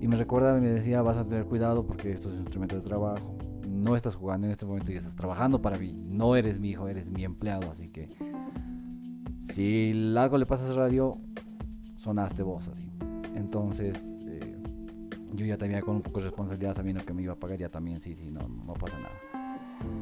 Y 0.00 0.08
me 0.08 0.16
recordaba 0.16 0.58
y 0.58 0.60
me 0.60 0.68
decía, 0.68 1.00
vas 1.00 1.16
a 1.16 1.24
tener 1.24 1.44
cuidado 1.46 1.86
porque 1.86 2.12
esto 2.12 2.28
es 2.28 2.34
un 2.34 2.40
instrumento 2.40 2.76
de 2.76 2.82
trabajo. 2.82 3.36
No 3.66 3.96
estás 3.96 4.14
jugando 4.14 4.46
en 4.46 4.50
este 4.50 4.66
momento 4.66 4.92
y 4.92 4.96
estás 4.96 5.14
trabajando 5.14 5.62
para 5.62 5.78
mí. 5.78 5.92
No 5.92 6.36
eres 6.36 6.58
mi 6.58 6.70
hijo, 6.70 6.88
eres 6.88 7.10
mi 7.10 7.24
empleado. 7.24 7.70
Así 7.70 7.88
que 7.88 8.08
si 9.40 10.14
algo 10.16 10.38
le 10.38 10.46
pasa 10.46 10.64
a 10.64 10.68
ese 10.68 10.76
radio, 10.76 11.18
sonaste 11.96 12.42
vos 12.42 12.68
así. 12.68 12.90
Entonces 13.34 14.21
yo 15.34 15.46
ya 15.46 15.56
tenía 15.56 15.80
con 15.82 15.96
un 15.96 16.02
poco 16.02 16.20
de 16.20 16.26
responsabilidad 16.26 16.74
sabiendo 16.74 17.04
que 17.04 17.12
me 17.12 17.22
iba 17.22 17.32
a 17.32 17.36
pagar, 17.36 17.58
ya 17.58 17.68
también, 17.68 18.00
sí, 18.00 18.14
sí, 18.14 18.30
no, 18.30 18.40
no 18.48 18.74
pasa 18.74 18.98
nada. 18.98 19.14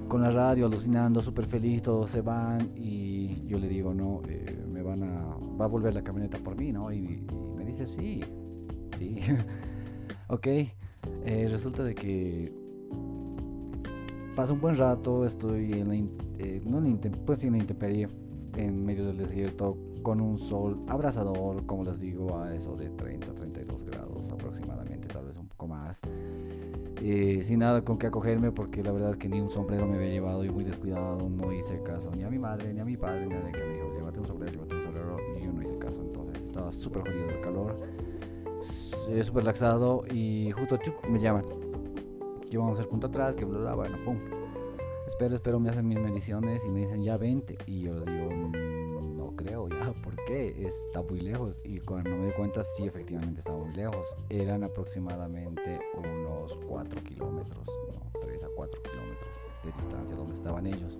Con 0.08 0.20
la 0.22 0.30
radio, 0.30 0.66
alucinando, 0.66 1.22
súper 1.22 1.46
feliz, 1.46 1.82
todos 1.82 2.10
se 2.10 2.20
van 2.20 2.70
y 2.76 3.46
yo 3.46 3.58
le 3.58 3.68
digo, 3.68 3.94
no, 3.94 4.22
eh, 4.28 4.64
me 4.70 4.82
van 4.82 5.02
a, 5.04 5.37
va 5.58 5.64
a 5.64 5.68
volver 5.68 5.94
la 5.94 6.02
camioneta 6.02 6.38
por 6.38 6.56
mí, 6.56 6.72
¿no? 6.72 6.92
Y, 6.92 7.25
me 7.56 7.64
dice, 7.64 7.87
sí, 7.87 8.20
sí, 8.99 9.16
ok. 10.28 10.46
Eh, 11.25 11.46
resulta 11.49 11.82
de 11.82 11.94
que 11.94 12.52
pasa 14.34 14.52
un 14.52 14.60
buen 14.60 14.76
rato, 14.76 15.25
estoy 15.25 15.72
en 15.72 15.88
la, 15.88 15.94
eh, 16.38 16.60
pues 17.25 17.44
en 17.44 17.52
la 17.52 17.58
intemperie, 17.58 18.08
en 18.56 18.84
medio 18.84 19.06
del 19.06 19.16
desierto, 19.16 19.76
con 20.02 20.20
un 20.20 20.38
sol 20.38 20.82
abrasador, 20.88 21.66
como 21.66 21.84
les 21.84 22.00
digo, 22.00 22.38
a 22.38 22.54
eso 22.54 22.75
de 22.76 22.90
30, 22.90 23.34
32 23.34 23.84
grados 23.84 24.30
aproximadamente, 24.30 24.89
más. 25.67 26.00
Eh, 27.02 27.40
sin 27.43 27.61
nada 27.61 27.83
con 27.83 27.97
qué 27.97 28.09
acogerme 28.09 28.52
porque 28.52 28.83
la 28.83 28.93
verdad 28.93 29.12
es 29.12 29.17
que 29.17 29.29
ni 29.29 29.40
un 29.40 29.49
sombrero 29.49 29.87
me 29.87 29.97
había 29.97 30.11
llevado 30.11 30.45
y 30.45 30.50
muy 30.50 30.64
descuidado, 30.64 31.31
no 31.31 31.50
hice 31.50 31.83
caso 31.83 32.11
ni 32.14 32.25
a 32.25 32.29
mi 32.29 32.38
madre, 32.38 32.75
ni 32.75 32.81
a 32.81 32.85
mi 32.85 32.97
padre, 32.97 33.26
ni 33.26 33.35
a 33.35 33.40
nadie 33.40 33.52
que 33.52 33.64
me 33.64 33.75
dijo, 33.75 33.90
llévate 33.95 34.21
un 34.21 34.26
sombrero, 34.26 34.52
llévate 34.52 34.75
un 34.75 34.83
sombrero 34.83 35.17
y 35.35 35.45
yo 35.45 35.52
no 35.52 35.62
hice 35.62 35.79
caso, 35.79 36.02
entonces 36.02 36.45
estaba 36.45 36.71
súper 36.71 37.02
jodido 37.02 37.26
del 37.26 37.40
calor, 37.40 37.76
súper 39.23 39.45
laxado 39.45 40.02
y 40.12 40.50
justo 40.50 40.79
me 41.09 41.19
llaman, 41.19 41.43
que 42.50 42.59
vamos 42.59 42.76
a 42.76 42.81
hacer 42.81 42.90
punto 42.90 43.07
atrás, 43.07 43.35
que 43.35 43.47
bla 43.47 43.59
bla, 43.61 43.75
bueno, 43.75 43.97
pum. 44.05 44.19
Espero, 45.07 45.35
espero, 45.35 45.59
me 45.59 45.71
hacen 45.71 45.88
mis 45.88 45.99
mediciones 45.99 46.67
y 46.67 46.69
me 46.69 46.81
dicen 46.81 47.02
ya 47.02 47.17
20 47.17 47.57
y 47.67 47.81
yo 47.81 47.95
les 47.95 48.07
digo 48.07 48.29
¿por 50.02 50.16
qué? 50.26 50.66
Está 50.66 51.02
muy 51.02 51.20
lejos. 51.20 51.60
Y 51.64 51.80
cuando 51.80 52.10
me 52.10 52.26
di 52.26 52.32
cuenta, 52.32 52.62
sí, 52.62 52.87
efectivamente 52.87 53.40
estaba 53.40 53.58
muy 53.58 53.75
lejos. 53.75 54.14
Eran 54.28 54.64
aproximadamente 54.64 55.80
unos 55.96 56.58
4 56.68 57.02
kilómetros, 57.02 57.66
no, 57.66 58.20
3 58.20 58.44
a 58.44 58.49
4 58.54 58.82
kilómetros 58.82 59.37
de 59.64 59.72
distancia 59.72 60.16
donde 60.16 60.34
estaban 60.34 60.66
ellos. 60.66 60.99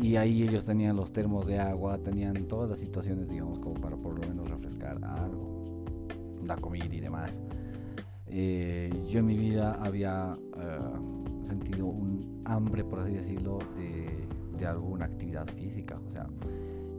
Y 0.00 0.16
ahí 0.16 0.42
ellos 0.42 0.64
tenían 0.64 0.96
los 0.96 1.12
termos 1.12 1.46
de 1.46 1.58
agua, 1.58 1.98
tenían 1.98 2.34
todas 2.46 2.70
las 2.70 2.78
situaciones, 2.78 3.28
digamos, 3.28 3.58
como 3.58 3.74
para 3.74 3.96
por 3.96 4.18
lo 4.18 4.28
menos 4.28 4.48
refrescar 4.48 5.02
algo, 5.04 5.64
la 6.44 6.56
comida 6.56 6.94
y 6.94 7.00
demás. 7.00 7.42
Eh, 8.26 8.90
yo 9.08 9.20
en 9.20 9.26
mi 9.26 9.36
vida 9.36 9.78
había 9.82 10.34
uh, 10.34 11.44
sentido 11.44 11.86
un 11.86 12.42
hambre, 12.44 12.84
por 12.84 13.00
así 13.00 13.12
decirlo, 13.12 13.58
de, 13.76 14.28
de 14.56 14.66
alguna 14.66 15.06
actividad 15.06 15.46
física. 15.46 15.98
O 16.06 16.10
sea, 16.10 16.28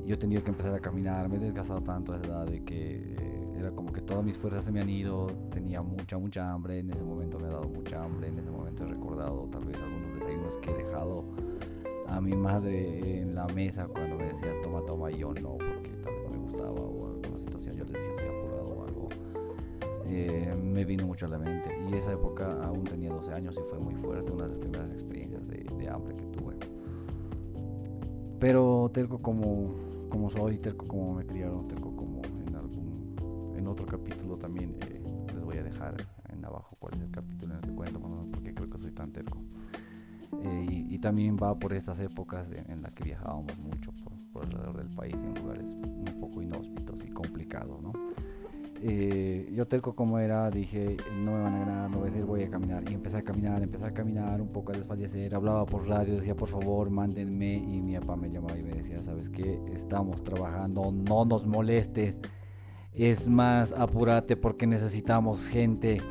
yo 0.09 0.15
he 0.15 0.17
tenido 0.17 0.43
que 0.43 0.49
empezar 0.49 0.73
a 0.73 0.79
caminar, 0.79 1.29
me 1.29 1.35
he 1.35 1.39
desgastado 1.39 1.83
tanto 1.83 2.13
a 2.13 2.17
esa 2.17 2.25
edad 2.25 2.47
de 2.47 2.63
que 2.63 2.95
eh, 2.95 3.57
era 3.59 3.69
como 3.69 3.93
que 3.93 4.01
todas 4.01 4.23
mis 4.25 4.35
fuerzas 4.35 4.65
se 4.65 4.71
me 4.71 4.81
han 4.81 4.89
ido, 4.89 5.27
tenía 5.51 5.83
mucha, 5.83 6.17
mucha 6.17 6.51
hambre, 6.51 6.79
en 6.79 6.89
ese 6.89 7.03
momento 7.03 7.37
me 7.37 7.45
ha 7.45 7.51
dado 7.51 7.69
mucha 7.69 8.03
hambre, 8.03 8.29
en 8.29 8.39
ese 8.39 8.49
momento 8.49 8.85
he 8.85 8.87
recordado 8.87 9.47
tal 9.51 9.65
vez 9.65 9.77
algunos 9.77 10.15
desayunos 10.15 10.57
que 10.57 10.71
he 10.71 10.77
dejado 10.77 11.25
a 12.07 12.19
mi 12.21 12.35
madre 12.35 13.19
en 13.19 13.35
la 13.35 13.45
mesa 13.49 13.87
cuando 13.87 14.17
me 14.17 14.23
decía 14.23 14.49
toma, 14.63 14.83
toma, 14.83 15.11
y 15.11 15.19
yo 15.19 15.31
no, 15.31 15.59
porque 15.59 15.91
tal 16.03 16.15
vez 16.15 16.23
no 16.23 16.29
me 16.31 16.37
gustaba 16.37 16.71
o 16.71 17.07
alguna 17.09 17.37
situación, 17.37 17.75
yo 17.75 17.85
le 17.85 17.91
decía 17.91 18.09
estoy 18.09 18.29
apurado 18.29 18.65
o 18.65 18.83
algo. 18.87 19.09
Eh, 20.07 20.55
me 20.59 20.85
vino 20.85 21.05
mucho 21.05 21.27
a 21.27 21.29
la 21.29 21.37
mente 21.37 21.69
y 21.87 21.93
esa 21.93 22.13
época 22.13 22.63
aún 22.63 22.83
tenía 22.83 23.11
12 23.11 23.31
años 23.31 23.59
y 23.63 23.69
fue 23.69 23.77
muy 23.77 23.93
fuerte, 23.93 24.31
una 24.31 24.45
de 24.45 24.49
las 24.49 24.57
primeras 24.57 24.89
experiencias 24.89 25.47
de, 25.47 25.57
de 25.77 25.87
hambre 25.87 26.15
que 26.15 26.23
tuve. 26.23 26.55
Pero 28.39 28.89
tengo 28.91 29.21
como 29.21 29.89
como 30.09 30.29
soy, 30.29 30.57
terco 30.57 30.85
como 30.87 31.13
me 31.13 31.25
criaron, 31.25 31.67
terco 31.67 31.95
como 31.95 32.21
en 32.47 32.55
algún, 32.55 33.53
en 33.55 33.67
otro 33.67 33.85
capítulo 33.85 34.37
también 34.37 34.75
eh, 34.87 35.01
les 35.33 35.43
voy 35.43 35.57
a 35.57 35.63
dejar 35.63 35.95
en 36.29 36.43
abajo 36.43 36.75
cuál 36.79 36.95
es 36.95 37.01
el 37.01 37.11
capítulo 37.11 37.53
en 37.53 37.59
el 37.59 37.69
que 37.69 37.75
cuento, 37.75 37.99
porque 38.31 38.53
creo 38.53 38.69
que 38.69 38.77
soy 38.77 38.91
tan 38.91 39.11
terco. 39.11 39.41
Eh, 40.43 40.85
y, 40.89 40.99
también 40.99 41.37
va 41.37 41.57
por 41.57 41.73
estas 41.73 41.99
épocas 42.01 42.51
en, 42.51 42.81
las 42.81 42.91
que 42.93 43.03
viajábamos 43.03 43.57
mucho 43.57 43.91
por, 44.03 44.13
por, 44.31 44.45
alrededor 44.45 44.77
del 44.77 44.89
país 44.89 45.23
en 45.23 45.33
lugares 45.33 45.69
un 45.69 46.17
poco 46.19 46.41
inhóspitos 46.41 47.03
y 47.03 47.09
complicados, 47.09 47.81
¿no? 47.81 47.93
Eh, 48.81 49.49
yo 49.53 49.67
terco 49.67 49.93
como 49.93 50.19
era, 50.19 50.49
dije, 50.49 50.95
no 51.13 51.33
me 51.33 51.43
van 51.43 51.55
a 51.55 51.59
ganar, 51.59 51.89
no 51.89 51.97
voy 51.97 52.07
a 52.07 52.11
decir, 52.11 52.25
voy 52.25 52.43
a 52.43 52.49
caminar. 52.49 52.89
Y 52.89 52.93
empecé 52.93 53.17
a 53.17 53.21
caminar, 53.21 53.61
empecé 53.61 53.85
a 53.85 53.91
caminar, 53.91 54.41
un 54.41 54.49
poco 54.49 54.71
a 54.71 54.75
desfallecer, 54.75 55.35
hablaba 55.35 55.65
por 55.65 55.87
radio, 55.87 56.15
decía, 56.15 56.35
por 56.35 56.47
favor, 56.47 56.89
mándenme. 56.89 57.55
Y 57.55 57.81
mi 57.81 57.97
papá 57.99 58.15
me 58.15 58.29
llamaba 58.29 58.57
y 58.57 58.63
me 58.63 58.71
decía, 58.71 59.01
¿sabes 59.01 59.29
qué? 59.29 59.59
Estamos 59.73 60.23
trabajando, 60.23 60.91
no 60.91 61.25
nos 61.25 61.45
molestes. 61.45 62.21
Es 62.93 63.27
más, 63.27 63.73
apúrate 63.73 64.37
porque 64.37 64.65
necesitamos 64.65 65.47
gente. 65.47 66.01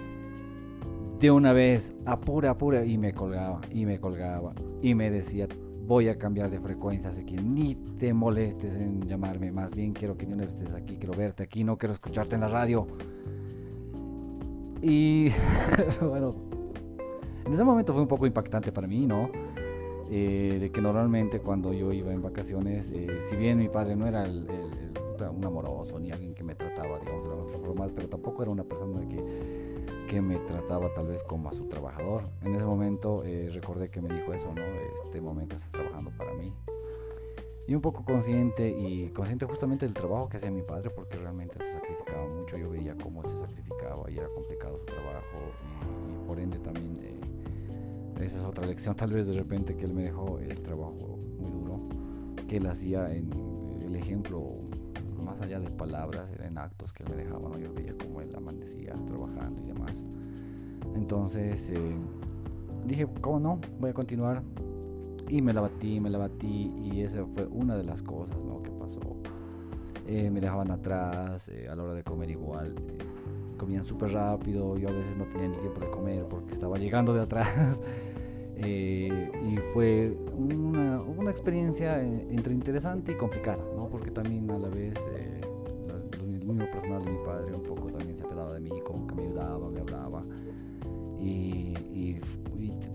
De 1.18 1.30
una 1.32 1.52
vez, 1.52 1.94
apura, 2.06 2.50
apura. 2.50 2.84
Y 2.84 2.98
me 2.98 3.12
colgaba, 3.12 3.60
y 3.72 3.86
me 3.86 3.98
colgaba. 3.98 4.52
Y 4.82 4.94
me 4.94 5.10
decía, 5.10 5.48
voy 5.88 6.08
a 6.08 6.18
cambiar 6.18 6.50
de 6.50 6.58
frecuencia, 6.58 7.08
así 7.08 7.24
que 7.24 7.34
ni 7.34 7.74
te 7.74 8.12
molestes 8.12 8.76
en 8.76 9.08
llamarme, 9.08 9.50
más 9.50 9.74
bien 9.74 9.94
quiero 9.94 10.18
que 10.18 10.26
no 10.26 10.40
estés 10.42 10.74
aquí, 10.74 10.98
quiero 10.98 11.14
verte 11.14 11.42
aquí, 11.42 11.64
no 11.64 11.78
quiero 11.78 11.94
escucharte 11.94 12.34
en 12.34 12.42
la 12.42 12.48
radio. 12.48 12.86
Y 14.82 15.28
bueno, 16.02 16.34
en 17.46 17.54
ese 17.54 17.64
momento 17.64 17.94
fue 17.94 18.02
un 18.02 18.08
poco 18.08 18.26
impactante 18.26 18.70
para 18.70 18.86
mí, 18.86 19.06
¿no? 19.06 19.30
Eh, 20.10 20.58
de 20.60 20.70
que 20.70 20.82
normalmente 20.82 21.40
cuando 21.40 21.72
yo 21.72 21.90
iba 21.90 22.12
en 22.12 22.20
vacaciones, 22.20 22.90
eh, 22.94 23.20
si 23.26 23.36
bien 23.36 23.56
mi 23.56 23.70
padre 23.70 23.96
no 23.96 24.06
era 24.06 24.24
el, 24.24 24.46
un 25.26 25.44
amoroso 25.44 25.98
ni 25.98 26.10
alguien 26.10 26.34
que 26.34 26.44
me 26.44 26.54
trataba, 26.54 26.98
digamos, 26.98 27.24
de 27.24 27.30
la 27.30 27.36
mejor 27.36 27.58
formal, 27.60 27.92
pero 27.94 28.08
tampoco 28.10 28.42
era 28.42 28.50
una 28.50 28.64
persona 28.64 29.08
que 29.08 29.67
que 30.08 30.22
me 30.22 30.38
trataba 30.38 30.90
tal 30.94 31.06
vez 31.06 31.22
como 31.22 31.50
a 31.50 31.52
su 31.52 31.66
trabajador. 31.66 32.22
En 32.42 32.54
ese 32.54 32.64
momento 32.64 33.22
eh, 33.24 33.50
recordé 33.52 33.90
que 33.90 34.00
me 34.00 34.12
dijo 34.12 34.32
eso, 34.32 34.52
¿no? 34.54 34.62
Este 35.04 35.20
momento 35.20 35.54
estás 35.54 35.70
trabajando 35.70 36.10
para 36.16 36.32
mí. 36.32 36.50
Y 37.66 37.74
un 37.74 37.82
poco 37.82 38.02
consciente 38.02 38.70
y 38.70 39.10
consciente 39.10 39.44
justamente 39.44 39.84
del 39.84 39.94
trabajo 39.94 40.30
que 40.30 40.38
hacía 40.38 40.50
mi 40.50 40.62
padre 40.62 40.88
porque 40.88 41.18
realmente 41.18 41.62
se 41.62 41.72
sacrificaba 41.72 42.26
mucho. 42.26 42.56
Yo 42.56 42.70
veía 42.70 42.96
cómo 42.96 43.22
se 43.22 43.36
sacrificaba 43.36 44.10
y 44.10 44.16
era 44.16 44.28
complicado 44.28 44.78
su 44.78 44.86
trabajo 44.86 45.36
y, 46.08 46.26
por 46.26 46.40
ende 46.40 46.58
también 46.58 46.98
eh, 47.02 48.24
esa 48.24 48.38
es 48.38 48.44
otra 48.44 48.66
lección 48.66 48.96
tal 48.96 49.12
vez 49.12 49.26
de 49.26 49.34
repente 49.34 49.76
que 49.76 49.84
él 49.84 49.92
me 49.92 50.04
dejó 50.04 50.38
el 50.38 50.62
trabajo 50.62 51.18
muy 51.38 51.50
duro 51.50 51.80
que 52.48 52.56
él 52.56 52.66
hacía 52.66 53.14
en 53.14 53.30
el 53.82 53.94
ejemplo 53.94 54.56
más 55.28 55.40
allá 55.42 55.60
de 55.60 55.70
palabras, 55.70 56.30
eran 56.32 56.56
actos 56.56 56.92
que 56.92 57.04
me 57.04 57.14
dejaban, 57.14 57.60
yo 57.60 57.72
veía 57.72 57.94
como 57.96 58.20
él 58.20 58.34
amanecía 58.34 58.94
trabajando 59.06 59.62
y 59.62 59.66
demás. 59.66 60.02
Entonces 60.94 61.70
eh, 61.70 61.96
dije, 62.86 63.06
¿cómo 63.20 63.38
no? 63.38 63.60
Voy 63.78 63.90
a 63.90 63.94
continuar. 63.94 64.42
Y 65.28 65.42
me 65.42 65.52
la 65.52 65.60
batí, 65.60 66.00
me 66.00 66.08
la 66.08 66.16
batí 66.16 66.72
y 66.82 67.02
esa 67.02 67.26
fue 67.26 67.46
una 67.46 67.76
de 67.76 67.84
las 67.84 68.02
cosas 68.02 68.38
¿no? 68.38 68.62
que 68.62 68.70
pasó. 68.70 69.00
Eh, 70.06 70.30
me 70.30 70.40
dejaban 70.40 70.70
atrás 70.70 71.50
eh, 71.50 71.68
a 71.68 71.74
la 71.74 71.82
hora 71.82 71.94
de 71.94 72.02
comer 72.02 72.30
igual. 72.30 72.74
comían 73.58 73.84
súper 73.84 74.12
rápido, 74.12 74.78
yo 74.78 74.88
a 74.88 74.92
veces 74.92 75.18
no 75.18 75.26
tenía 75.26 75.48
ni 75.48 75.56
tiempo 75.58 75.80
de 75.80 75.90
comer 75.90 76.26
porque 76.26 76.54
estaba 76.54 76.78
llegando 76.78 77.12
de 77.12 77.20
atrás. 77.20 77.82
y 78.56 79.56
fue 79.74 80.16
una, 80.38 81.00
una, 81.00 81.30
experiencia 81.30 82.02
eh, 82.02 82.28
entre 82.30 82.54
interesante 82.54 83.12
y 83.12 83.16
complicada, 83.16 83.62
¿no? 83.76 83.88
Porque 83.88 84.10
también 84.10 84.50
a 84.50 84.58
la 84.58 84.68
vez 84.68 85.08
eh, 85.12 85.40
el 86.22 86.44
mismo 86.44 86.64
personal 86.70 87.04
de 87.04 87.10
mi 87.10 87.18
padre 87.24 87.54
un 87.54 87.62
poco 87.62 87.88
también 87.90 88.16
se 88.16 88.24
apelaba 88.24 88.54
de 88.54 88.60
mí, 88.60 88.70
como 88.84 89.06
que 89.06 89.14
me 89.14 89.22
ayudaba, 89.24 89.70
me 89.70 89.80
hablaba. 89.80 90.24
Y, 91.20 91.74
y, 91.92 92.20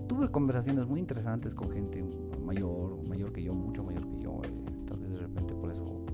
tuve 0.08 0.28
conversaciones 0.28 0.86
muy 0.86 1.00
interesantes 1.00 1.54
con 1.54 1.70
gente 1.70 2.04
mayor, 2.42 2.96
mayor 3.08 3.32
que 3.32 3.42
yo, 3.42 3.52
mucho 3.52 3.82
mayor 3.82 4.06
que 4.08 4.20
yo. 4.20 4.40
Eh, 4.44 4.84
tal 4.86 4.98
vez 4.98 5.10
de 5.10 5.18
repente 5.18 5.54
por 5.54 5.70
eso 5.70 6.04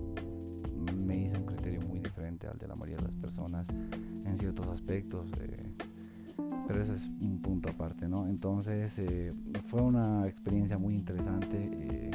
me 0.96 1.18
hice 1.18 1.36
un 1.36 1.44
criterio 1.44 1.80
muy 1.82 2.00
diferente 2.00 2.46
al 2.46 2.58
de 2.58 2.66
la 2.66 2.74
mayoría 2.74 2.96
de 2.96 3.04
las 3.04 3.14
personas 3.14 3.68
en 3.68 4.36
ciertos 4.36 4.66
aspectos. 4.68 5.30
Eh, 5.40 5.74
pero 6.66 6.82
eso 6.82 6.94
es 6.94 7.08
un 7.20 7.40
punto 7.42 7.68
aparte, 7.68 8.08
¿no? 8.08 8.26
Entonces 8.26 8.98
eh, 9.00 9.32
fue 9.64 9.82
una 9.82 10.26
experiencia 10.26 10.78
muy 10.78 10.94
interesante, 10.94 11.56
eh, 11.72 12.10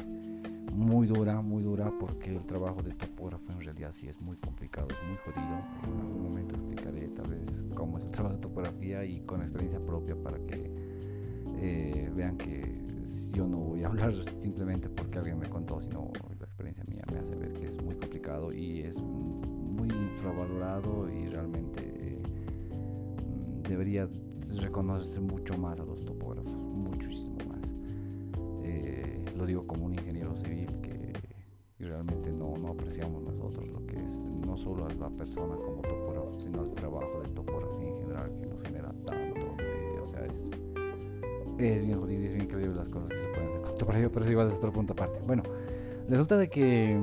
muy 0.74 1.08
dura, 1.08 1.42
muy 1.42 1.64
dura, 1.64 1.92
porque 2.00 2.36
el 2.36 2.46
trabajo 2.46 2.82
de 2.82 2.94
topógrafo 2.94 3.52
en 3.54 3.62
realidad 3.62 3.92
sí 3.92 4.08
es 4.08 4.20
muy 4.20 4.38
complicado, 4.38 4.88
es 4.90 5.08
muy 5.08 5.18
jodido. 5.18 5.58
En 5.84 6.00
algún 6.00 6.24
momento 6.24 6.56
explicaré 6.56 7.08
tal 7.10 7.28
vez 7.28 7.64
cómo 7.74 7.98
es 7.98 8.06
el 8.06 8.12
trabajo 8.12 8.36
de 8.36 8.42
topografía 8.42 9.06
y 9.06 9.22
con 9.22 9.42
experiencia 9.42 9.80
propia 9.80 10.16
para 10.16 10.38
que 10.40 10.72
eh, 11.58 12.12
vean 12.16 12.38
que 12.38 12.84
yo 13.34 13.48
no 13.48 13.58
voy 13.58 13.84
a 13.84 13.88
hablar 13.90 14.14
simplemente 14.40 14.90
porque 14.90 15.20
alguien 15.20 15.40
me 15.40 15.50
contó, 15.50 15.80
sino 15.80 16.12
la 16.40 16.46
experiencia 16.46 16.84
mía 16.88 17.04
me 17.12 17.20
hace 17.20 17.36
ver 17.36 17.54
que 17.54 17.68
es 17.68 17.82
muy 17.82 17.96
complicado 17.96 18.52
y 18.54 18.82
es 18.82 18.98
muy 18.98 19.90
infravalorado 19.90 21.10
y 21.10 21.28
realmente 21.28 21.96
debería 23.68 24.08
reconocerse 24.62 25.20
mucho 25.20 25.58
más 25.58 25.80
a 25.80 25.86
los 25.86 26.04
topógrafos, 26.06 26.54
como 29.76 29.88
un 29.88 29.94
ingeniero 29.94 30.36
civil 30.36 30.68
que 30.82 31.14
realmente 31.80 32.32
no, 32.32 32.56
no, 32.58 32.70
apreciamos 32.70 33.22
nosotros 33.22 33.70
lo 33.70 33.86
que 33.86 33.98
es 33.98 34.24
no 34.24 34.58
solo 34.58 34.86
a 34.86 34.94
la 34.94 35.10
persona 35.10 35.56
como 35.56 35.82
topógrafo, 35.82 36.34
sino 36.40 36.64
el 36.64 36.72
trabajo 36.72 37.22
de 37.22 37.30
topografía 37.30 37.90
en 37.90 37.98
general 37.98 38.32
que 38.40 38.48
nos 38.48 38.62
genera 38.62 38.94
tanto. 39.06 39.56
Eh, 39.60 40.00
o 40.02 40.08
sea, 40.08 40.26
es, 40.26 40.50
es 41.60 41.82
bien 41.82 42.00
jodido 42.00 42.24
es 42.24 42.34
bien 42.34 42.46
increíble 42.46 42.76
las 42.76 42.90
cosas 42.90 43.10
que 43.10 43.22
se 43.22 43.28
pueden 43.28 43.50
hacer 43.50 43.62
con 43.62 43.78
topografía, 43.78 44.10
pero 44.10 44.26
es 44.26 44.32
igual 44.32 44.48
es 44.48 44.56
otro 44.56 44.72
punto 44.72 44.94
aparte. 44.94 45.20
Bueno, 45.26 45.44
resulta 46.08 46.38
de 46.38 46.50
que 46.50 47.00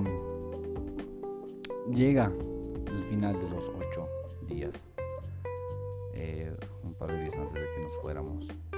llega 1.93 2.33
el 2.87 3.02
final 3.05 3.38
de 3.38 3.50
los 3.50 3.69
ocho 3.69 4.09
días 4.49 4.87
par 7.02 7.11
de 7.11 7.21
días 7.21 7.37
antes 7.37 7.55
de 7.55 7.69
que 7.75 7.83
nos 7.83 7.97
fuéramos. 7.97 8.72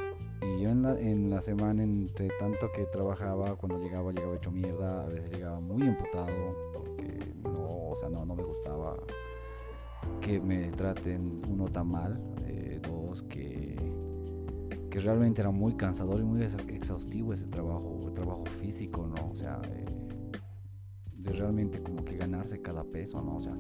Y 0.45 0.61
yo 0.61 0.71
en 0.71 0.83
la, 0.83 1.01
en 1.01 1.31
la 1.31 1.41
semana, 1.41 1.83
entre 1.83 2.29
tanto 2.39 2.71
que 2.73 2.85
trabajaba, 2.87 3.57
cuando 3.57 3.79
llegaba, 3.79 4.13
llegaba 4.13 4.37
hecho 4.37 4.51
mierda, 4.51 5.05
a 5.05 5.07
veces 5.07 5.31
llegaba 5.31 5.59
muy 5.61 5.85
imputado, 5.85 6.29
porque 6.75 7.33
no, 7.43 7.89
o 7.91 7.97
sea, 7.99 8.11
no, 8.11 8.27
no 8.27 8.35
me 8.35 8.43
gustaba 8.43 8.97
que 10.21 10.41
me 10.41 10.71
traten 10.73 11.43
uno 11.49 11.67
tan 11.71 11.89
mal, 11.89 12.21
eh, 12.47 12.79
dos, 12.83 13.23
que, 13.23 13.75
que 14.91 14.99
realmente 15.01 15.41
era 15.41 15.51
muy 15.51 15.75
cansador 15.75 16.21
y 16.21 16.25
muy 16.25 16.43
exhaustivo 16.43 17.33
ese 17.33 17.47
trabajo, 17.47 18.03
el 18.07 18.13
trabajo 18.13 18.45
físico, 18.45 19.07
¿no? 19.07 19.31
O 19.31 19.37
sea, 19.37 19.63
eh, 19.65 19.87
de 21.17 21.33
realmente 21.33 21.83
como 21.83 22.05
que 22.05 22.17
ganarse 22.17 22.61
cada 22.61 22.85
peso, 22.85 23.23
¿no? 23.23 23.37
O 23.37 23.41
sea, 23.41 23.57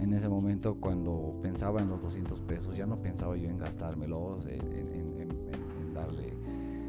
en 0.00 0.12
ese 0.12 0.28
momento 0.28 0.76
cuando 0.80 1.38
pensaba 1.40 1.80
en 1.80 1.88
los 1.88 2.00
200 2.00 2.40
pesos, 2.42 2.76
ya 2.76 2.86
no 2.86 3.00
pensaba 3.00 3.36
yo 3.36 3.48
en 3.48 3.58
gastármelos. 3.58 4.46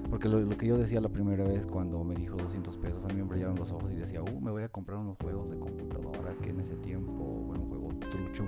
Porque 0.09 0.29
lo, 0.29 0.47
que 0.49 0.65
yo 0.65 0.77
decía 0.77 1.01
la 1.01 1.09
primera 1.09 1.43
vez 1.43 1.65
cuando 1.65 2.03
me 2.03 2.15
dijo 2.15 2.37
200 2.37 2.77
pesos, 2.77 3.03
a 3.05 3.07
mí 3.09 3.15
me 3.15 3.23
brillaron 3.23 3.55
los 3.55 3.71
ojos 3.71 3.91
y 3.91 3.95
decía, 3.95 4.21
uh, 4.21 4.41
me 4.41 4.51
voy 4.51 4.63
a 4.63 4.69
comprar 4.69 4.99
unos 4.99 5.17
juegos 5.17 5.49
de 5.49 5.59
computadora 5.59 6.33
que 6.41 6.51
en 6.51 6.61
ese 6.61 6.75
tiempo, 6.77 7.11
bueno, 7.13 7.63
un 7.63 7.69
juego 7.69 7.89
trucho, 8.11 8.45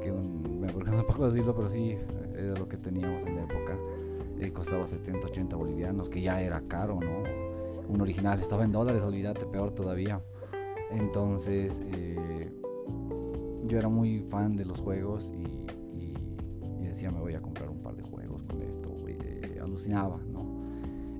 que 0.00 0.12
me 0.12 0.68
avergüenza 0.68 1.00
un 1.00 1.06
poco 1.06 1.26
decirlo, 1.26 1.54
pero 1.54 1.68
sí, 1.68 1.96
era 2.36 2.54
lo 2.54 2.68
que 2.68 2.76
teníamos 2.76 3.26
en 3.26 3.36
la 3.36 3.42
época. 3.42 3.76
Eh, 4.38 4.52
costaba 4.52 4.86
70, 4.86 5.26
80 5.26 5.56
bolivianos, 5.56 6.08
que 6.08 6.20
ya 6.20 6.40
era 6.40 6.60
caro, 6.68 7.00
¿no? 7.00 7.22
Un 7.88 8.00
original 8.00 8.38
estaba 8.38 8.64
en 8.64 8.72
dólares, 8.72 9.02
olvídate, 9.02 9.46
peor 9.46 9.72
todavía. 9.72 10.20
Entonces, 10.90 11.82
eh, 11.92 12.52
yo 13.64 13.78
era 13.78 13.88
muy 13.88 14.20
fan 14.28 14.56
de 14.56 14.64
los 14.64 14.80
juegos 14.80 15.32
y, 15.36 15.56
decía 16.82 17.10
me 17.10 17.20
voy 17.20 17.34
a 17.34 17.40
comprar 17.40 17.68
un 17.68 17.82
par 17.82 17.94
de 17.94 18.02
juegos 18.04 18.42
con 18.44 18.62
esto, 18.62 18.96
eh, 19.06 19.58
alucinaba, 19.62 20.18
¿no? 20.32 20.55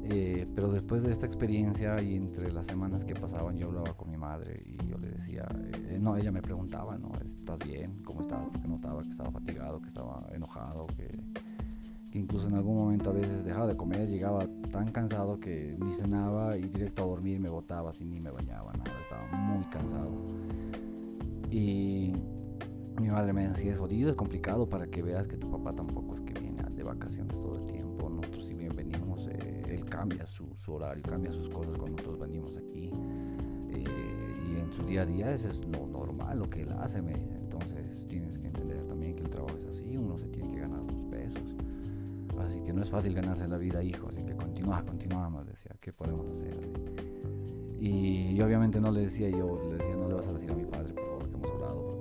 Eh, 0.09 0.47
pero 0.55 0.71
después 0.71 1.03
de 1.03 1.11
esta 1.11 1.27
experiencia 1.27 2.01
y 2.01 2.15
entre 2.15 2.53
las 2.53 2.67
semanas 2.67 3.05
que 3.05 3.15
pasaban 3.15 3.57
yo 3.57 3.67
hablaba 3.67 3.93
con 3.95 4.09
mi 4.09 4.17
madre 4.17 4.63
y 4.65 4.77
yo 4.87 4.99
le 4.99 5.11
decía, 5.11 5.49
eh, 5.89 5.99
no, 6.01 6.17
ella 6.17 6.31
me 6.31 6.41
preguntaba, 6.41 6.97
¿no? 6.97 7.11
¿Estás 7.25 7.59
bien? 7.59 8.03
¿Cómo 8.05 8.21
estás? 8.21 8.47
Porque 8.53 8.69
notaba 8.69 9.03
que 9.03 9.09
estaba 9.09 9.33
fatigado, 9.33 9.81
que 9.81 9.89
estaba 9.89 10.25
enojado, 10.33 10.87
que, 10.87 11.09
que 12.09 12.19
incluso 12.21 12.47
en 12.47 12.55
algún 12.55 12.77
momento 12.77 13.11
a 13.11 13.15
veces 13.15 13.45
dejaba 13.45 13.67
de 13.67 13.77
comer, 13.77 14.09
llegaba 14.09 14.47
tan 14.71 14.93
cansado 14.93 15.41
que 15.41 15.77
ni 15.81 15.91
cenaba 15.91 16.57
y 16.57 16.69
directo 16.69 17.03
a 17.03 17.07
dormir 17.07 17.41
me 17.41 17.49
botaba 17.49 17.93
sin 17.93 18.11
ni 18.11 18.21
me 18.21 18.31
bañaba, 18.31 18.73
nada, 18.75 18.93
estaba 19.01 19.27
muy 19.33 19.65
cansado. 19.65 20.13
Y 21.51 22.13
mi 23.01 23.09
madre 23.09 23.33
me 23.33 23.49
decía, 23.49 23.73
es 23.73 23.79
jodido, 23.79 24.11
es 24.11 24.17
complicado 24.17 24.69
para 24.69 24.87
que 24.87 25.03
veas 25.03 25.27
que 25.27 25.37
tu 25.37 25.51
papá 25.51 25.73
tampoco 25.75 26.15
es 26.15 26.21
que 26.21 26.39
viene 26.39 26.63
de 26.71 26.85
vacaciones 26.85 27.41
todo 27.41 27.57
el 27.57 27.67
tiempo. 27.67 27.76
Cambia 29.87 30.27
su, 30.27 30.47
horario, 30.69 31.03
cambia 31.03 31.33
sus 31.33 31.49
cosas 31.49 31.77
cuando 31.77 31.97
nosotros 31.97 32.19
venimos 32.19 32.57
aquí. 32.57 32.91
Eh, 33.71 33.85
y 34.49 34.61
en 34.61 34.73
su 34.73 34.83
día 34.83 35.03
a 35.03 35.07
día 35.07 35.33
eso 35.33 35.49
es 35.49 35.67
lo 35.67 35.87
normal, 35.87 36.39
lo 36.39 36.51
que 36.51 36.63
él 36.63 36.73
hace, 36.79 37.03
me 37.03 37.15
dice. 37.15 37.35
Entonces 37.35 38.07
tienes 38.09 38.39
que 38.39 38.47
entender 38.49 38.85
también 38.87 39.15
que 39.15 39.23
el 39.23 39.31
trabajo 39.31 39.57
es 39.59 39.67
así, 39.67 39.97
uno 39.97 40.19
se 40.19 40.29
tiene 40.29 40.51
que 40.53 40.61
ganar 40.61 40.83
los 40.83 41.03
pesos. 41.05 41.55
Así 42.39 42.61
que 42.61 42.73
no 42.73 42.83
es 42.83 42.91
fácil 42.91 43.15
ganarse 43.15 43.49
la 43.49 43.57
vida, 43.57 43.83
hijo. 43.83 44.09
Así 44.09 44.23
que 44.23 44.35
continúa, 44.35 44.85
continuamos, 44.85 45.47
decía, 45.47 45.75
¿qué 45.81 45.93
podemos 45.93 46.29
hacer? 46.29 46.55
Y, 47.81 48.41
obviamente 48.41 48.81
no 48.81 48.91
le 48.91 49.01
decía 49.01 49.29
yo, 49.29 49.61
le 49.69 49.77
decía, 49.77 49.95
no 49.97 50.09
le 50.09 50.15
vas 50.15 50.29
a 50.29 50.33
decir 50.33 50.51
a 50.51 50.55
mi 50.55 50.65
padre, 50.65 50.95
por 50.95 51.05
favor, 51.05 51.29
que 51.29 51.35
hemos 51.35 51.51
hablado, 51.51 51.97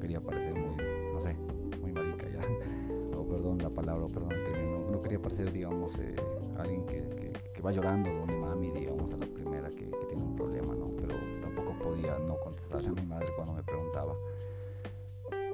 quería 0.00 0.20
parecer 0.20 0.54
muy, 0.54 0.76
no 1.12 1.20
sé, 1.20 1.36
muy 1.80 1.92
marica 1.92 2.26
ya, 2.28 2.40
o 3.16 3.26
perdón 3.26 3.58
la 3.58 3.70
palabra, 3.70 4.04
o 4.04 4.08
perdón 4.08 4.32
el 4.32 4.44
término, 4.44 4.90
no, 4.90 5.00
quería 5.00 5.20
parecer, 5.20 5.52
digamos, 5.52 5.96
eh, 5.98 6.14
alguien 6.62 6.84
que, 6.86 7.32
que, 7.52 7.62
va 7.62 7.72
llorando 7.72 8.10
donde 8.10 8.36
mami, 8.36 8.70
digamos, 8.70 9.12
a 9.12 9.18
la 9.18 9.26
primera 9.26 9.68
que, 9.68 9.84
que, 9.90 10.06
tiene 10.08 10.22
un 10.22 10.34
problema, 10.34 10.74
¿no? 10.74 10.88
Pero 10.96 11.14
tampoco 11.42 11.78
podía 11.78 12.18
no 12.18 12.38
contestarle 12.40 12.88
a 12.88 12.92
mi 12.92 13.06
madre 13.06 13.28
cuando 13.36 13.52
me 13.52 13.62
preguntaba. 13.62 14.14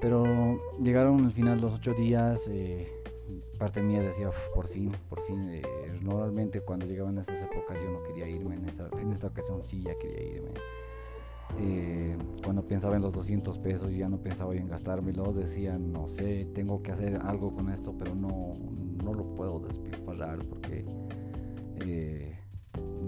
Pero 0.00 0.60
llegaron 0.80 1.24
al 1.24 1.32
final 1.32 1.60
los 1.60 1.74
ocho 1.74 1.94
días, 1.94 2.48
eh, 2.48 2.86
parte 3.58 3.82
mía 3.82 4.00
decía, 4.00 4.30
por 4.54 4.68
fin, 4.68 4.92
por 5.08 5.20
fin, 5.22 5.48
eh, 5.50 5.62
normalmente 6.02 6.60
cuando 6.60 6.86
llegaban 6.86 7.18
estas 7.18 7.42
épocas 7.42 7.80
yo 7.80 7.90
no 7.90 8.02
quería 8.02 8.28
irme, 8.28 8.56
en 8.56 8.66
esta, 8.66 8.88
en 9.00 9.12
esta 9.12 9.28
ocasión 9.28 9.62
sí 9.62 9.82
ya 9.82 9.98
quería 9.98 10.36
irme. 10.36 10.50
Eh, 11.58 12.16
cuando 12.44 12.66
pensaba 12.66 12.96
en 12.96 13.02
los 13.02 13.14
200 13.14 13.58
pesos 13.58 13.92
ya 13.92 14.08
no 14.08 14.18
pensaba 14.18 14.54
en 14.54 14.68
gastármelos, 14.68 15.34
decía, 15.34 15.78
no 15.78 16.08
sé, 16.08 16.44
tengo 16.54 16.82
que 16.82 16.92
hacer 16.92 17.20
algo 17.24 17.54
con 17.54 17.70
esto, 17.70 17.94
pero 17.96 18.14
no, 18.14 18.54
no 19.06 19.14
lo 19.14 19.24
puedo 19.36 19.60
despilfarrar 19.60 20.40
porque 20.46 20.84
eh, 21.76 22.36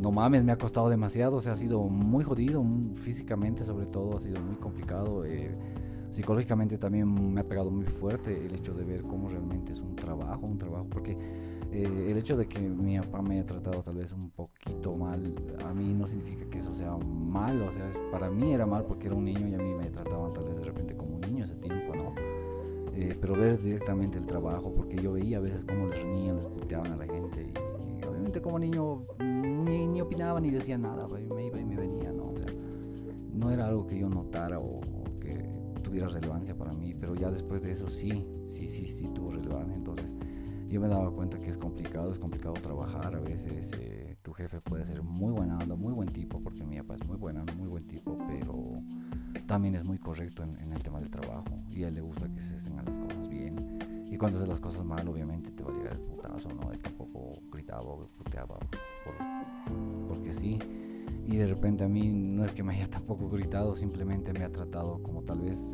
no 0.00 0.12
mames, 0.12 0.44
me 0.44 0.52
ha 0.52 0.58
costado 0.58 0.88
demasiado, 0.88 1.36
o 1.36 1.40
sea, 1.40 1.52
ha 1.52 1.56
sido 1.56 1.82
muy 1.82 2.24
jodido, 2.24 2.64
físicamente 2.94 3.64
sobre 3.64 3.86
todo, 3.86 4.16
ha 4.16 4.20
sido 4.20 4.40
muy 4.40 4.56
complicado. 4.56 5.24
Eh, 5.24 5.54
psicológicamente 6.10 6.78
también 6.78 7.34
me 7.34 7.40
ha 7.40 7.44
pegado 7.44 7.70
muy 7.70 7.84
fuerte 7.84 8.46
el 8.46 8.54
hecho 8.54 8.72
de 8.72 8.84
ver 8.84 9.02
cómo 9.02 9.28
realmente 9.28 9.72
es 9.72 9.80
un 9.80 9.96
trabajo, 9.96 10.46
un 10.46 10.56
trabajo, 10.56 10.86
porque 10.88 11.18
eh, 11.72 12.06
el 12.10 12.16
hecho 12.16 12.36
de 12.36 12.46
que 12.46 12.60
mi 12.60 12.98
papá 12.98 13.20
me 13.20 13.34
haya 13.34 13.46
tratado 13.46 13.82
tal 13.82 13.96
vez 13.96 14.12
un 14.12 14.30
poquito 14.30 14.96
mal, 14.96 15.34
a 15.66 15.74
mí 15.74 15.92
no 15.92 16.06
significa 16.06 16.48
que 16.48 16.58
eso 16.58 16.74
sea 16.74 16.96
mal, 16.96 17.60
o 17.62 17.70
sea, 17.70 17.90
para 18.12 18.30
mí 18.30 18.52
era 18.52 18.66
mal 18.66 18.84
porque 18.84 19.08
era 19.08 19.16
un 19.16 19.24
niño 19.24 19.48
y 19.48 19.54
a 19.54 19.58
mí 19.58 19.74
me 19.74 19.90
trataban 19.90 20.32
tal 20.32 20.44
vez 20.44 20.56
de 20.56 20.62
repente 20.62 20.96
como 20.96 21.16
un 21.16 21.20
niño 21.20 21.44
ese 21.44 21.56
tiempo, 21.56 21.94
¿no? 21.94 22.14
Eh, 23.00 23.16
pero 23.20 23.34
ver 23.34 23.62
directamente 23.62 24.18
el 24.18 24.26
trabajo, 24.26 24.74
porque 24.74 24.96
yo 24.96 25.12
veía 25.12 25.36
a 25.36 25.40
veces 25.40 25.64
cómo 25.64 25.86
les 25.86 26.02
reñían, 26.02 26.34
les 26.34 26.46
puteaban 26.46 26.90
a 26.90 26.96
la 26.96 27.06
gente 27.06 27.46
y, 27.46 28.04
obviamente 28.04 28.42
como 28.42 28.58
niño 28.58 29.04
ni, 29.20 29.86
ni, 29.86 30.00
opinaba 30.00 30.40
ni 30.40 30.50
decía 30.50 30.76
nada, 30.76 31.06
pues, 31.06 31.24
me 31.28 31.46
iba 31.46 31.60
y 31.60 31.64
me 31.64 31.76
venía, 31.76 32.10
¿no? 32.10 32.30
O 32.30 32.36
sea, 32.36 32.46
no 33.32 33.52
era 33.52 33.68
algo 33.68 33.86
que 33.86 34.00
yo 34.00 34.08
notara 34.08 34.58
o, 34.58 34.80
o 34.80 35.18
que 35.20 35.48
tuviera 35.84 36.08
relevancia 36.08 36.56
para 36.58 36.72
mí, 36.72 36.92
pero 36.92 37.14
ya 37.14 37.30
después 37.30 37.62
de 37.62 37.70
eso 37.70 37.88
sí, 37.88 38.26
sí, 38.44 38.68
sí, 38.68 38.88
sí 38.88 39.08
tuvo 39.14 39.30
relevancia, 39.30 39.76
entonces 39.76 40.12
yo 40.68 40.80
me 40.80 40.88
daba 40.88 41.10
cuenta 41.12 41.38
que 41.38 41.48
es 41.48 41.56
complicado, 41.56 42.10
es 42.10 42.18
complicado 42.18 42.54
trabajar. 42.54 43.14
A 43.14 43.20
veces 43.20 43.72
eh, 43.78 44.16
tu 44.22 44.32
jefe 44.32 44.60
puede 44.60 44.84
ser 44.84 45.02
muy 45.02 45.32
buena 45.32 45.56
onda, 45.56 45.76
muy 45.76 45.92
buen 45.92 46.08
tipo, 46.08 46.42
porque 46.42 46.64
mi 46.64 46.76
papá 46.78 46.96
es 46.96 47.06
muy 47.06 47.16
buena, 47.16 47.44
muy 47.56 47.68
buen 47.68 47.86
tipo, 47.86 48.18
pero 48.28 48.82
también 49.48 49.74
es 49.74 49.84
muy 49.84 49.98
correcto 49.98 50.44
en, 50.44 50.72
el 50.72 50.82
tema 50.82 51.00
del 51.00 51.10
trabajo 51.10 51.48
y 51.70 51.82
a 51.82 51.88
él 51.88 51.94
le 51.94 52.02
gusta 52.02 52.28
que 52.28 52.40
se 52.40 52.54
hacen 52.54 52.76
las 52.76 52.98
cosas 52.98 53.28
bien. 53.28 54.06
Y 54.10 54.16
cuando 54.18 54.36
haces 54.36 54.48
las 54.48 54.60
cosas 54.60 54.84
mal, 54.84 55.08
obviamente 55.08 55.50
te 55.50 55.64
va 55.64 55.72
a 55.72 55.74
llegar 55.74 55.94
el 55.94 56.00
putazo, 56.00 56.50
¿no? 56.50 56.70
Él 56.70 56.78
tampoco 56.78 57.32
gritaba 57.50 57.80
o 57.80 58.06
puteaba 58.08 58.58
por 58.58 59.14
porque 60.06 60.32
sí. 60.34 60.58
Y 61.26 61.36
de 61.36 61.46
repente 61.46 61.82
a 61.82 61.88
mí 61.88 62.12
no 62.12 62.44
es 62.44 62.52
que 62.52 62.62
me 62.62 62.74
haya 62.74 62.86
tampoco 62.90 63.28
gritado, 63.30 63.74
simplemente 63.74 64.32
me 64.34 64.44
ha 64.44 64.52
tratado 64.52 65.02
como 65.02 65.22
tal 65.22 65.40
vez 65.40 65.64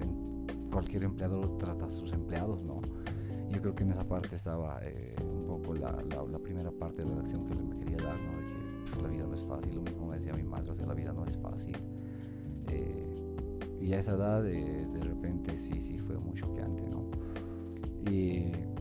cualquier 0.70 1.02
empleador 1.02 1.58
trata 1.58 1.86
a 1.86 1.90
sus 1.90 2.12
empleados, 2.12 2.62
¿no? 2.62 2.80
Yo 3.50 3.60
creo 3.60 3.74
que 3.74 3.82
en 3.82 3.90
esa 3.90 4.04
parte 4.04 4.36
estaba 4.36 4.78
eh, 4.82 5.16
un 5.20 5.46
poco 5.46 5.74
la, 5.74 5.90
la, 6.30 6.38
primera 6.38 6.70
parte 6.70 7.04
de 7.04 7.10
la 7.10 7.20
acción 7.20 7.44
que 7.46 7.54
me 7.54 7.76
quería 7.76 7.96
dar, 7.98 8.16
¿no? 8.18 8.38
De 8.38 8.46
que 8.46 8.90
pues, 8.90 9.02
la 9.02 9.08
vida 9.08 9.26
no 9.26 9.34
es 9.34 9.42
fácil, 9.44 9.74
lo 9.74 9.82
mismo 9.82 10.06
me 10.06 10.16
decía 10.16 10.32
mi 10.32 10.44
madre, 10.44 10.70
o 10.70 10.74
sea, 10.74 10.86
la 10.86 10.94
vida 10.94 11.12
no 11.12 11.24
es 11.24 11.36
fácil. 11.38 11.76
Eh, 12.68 13.13
y 13.84 13.92
a 13.92 13.98
esa 13.98 14.12
edad 14.12 14.42
de, 14.42 14.86
de 14.86 15.00
repente 15.00 15.58
sí, 15.58 15.80
sí, 15.80 15.98
fue 15.98 16.16
muy 16.16 16.34
choqueante, 16.34 16.88
¿no? 16.88 17.04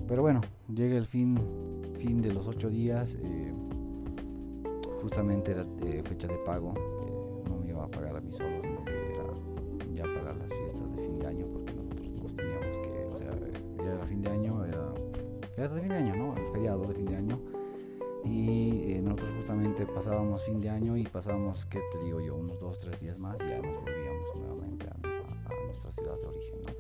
Pero 0.08 0.22
bueno, 0.22 0.42
llega 0.74 0.98
el 0.98 1.06
fin, 1.06 1.38
fin 1.98 2.22
de 2.22 2.34
los 2.34 2.48
ocho 2.48 2.70
días, 2.70 3.18
eh, 3.22 3.54
justamente 5.02 5.52
era 5.52 5.66
fecha 6.04 6.28
de 6.28 6.38
pago, 6.46 6.74
eh, 6.78 7.50
no 7.50 7.58
me 7.58 7.70
iba 7.70 7.84
a 7.84 7.88
pagar 7.88 8.18
a 8.18 8.22
mí 8.22 8.32
solo, 8.32 8.62
era 8.86 9.24
ya 9.94 10.04
para 10.04 10.34
las 10.36 10.54
fiestas 10.54 10.96
de 10.96 11.02
fin 11.02 11.20
de 11.20 11.28
año, 11.28 11.48
porque 11.52 11.74
nosotros 11.74 12.12
pues, 12.22 12.36
teníamos 12.36 12.78
que, 12.78 13.06
o 13.12 13.18
sea, 13.18 13.32
ya 13.78 13.94
era 13.94 14.06
fin 14.06 14.22
de 14.22 14.30
año, 14.30 14.66
era 14.66 14.94
fiestas 15.56 15.76
de 15.76 15.82
fin 15.82 15.90
de 15.90 15.96
año, 15.96 16.16
¿no? 16.16 16.38
El 16.38 16.52
feriado 16.52 16.84
de 16.84 16.94
fin 16.94 17.06
de 17.06 17.16
año. 17.16 17.40
Y 18.26 18.94
eh, 18.94 19.02
nosotros 19.02 19.34
justamente 19.36 19.86
pasábamos 19.86 20.44
fin 20.44 20.62
de 20.62 20.70
año 20.70 20.96
y 20.96 21.04
pasábamos, 21.04 21.66
¿qué 21.66 21.82
te 21.92 22.04
digo 22.06 22.22
yo? 22.22 22.36
Unos 22.36 22.60
dos, 22.60 22.80
tres 22.80 23.00
días 23.00 23.18
más 23.20 23.42
y 23.42 23.50
ya 23.50 23.62
nos 23.62 23.82
volvíamos 23.82 24.13
ciudad 25.94 26.20
de 26.20 26.28
origen, 26.28 26.62
¿no? 26.64 26.74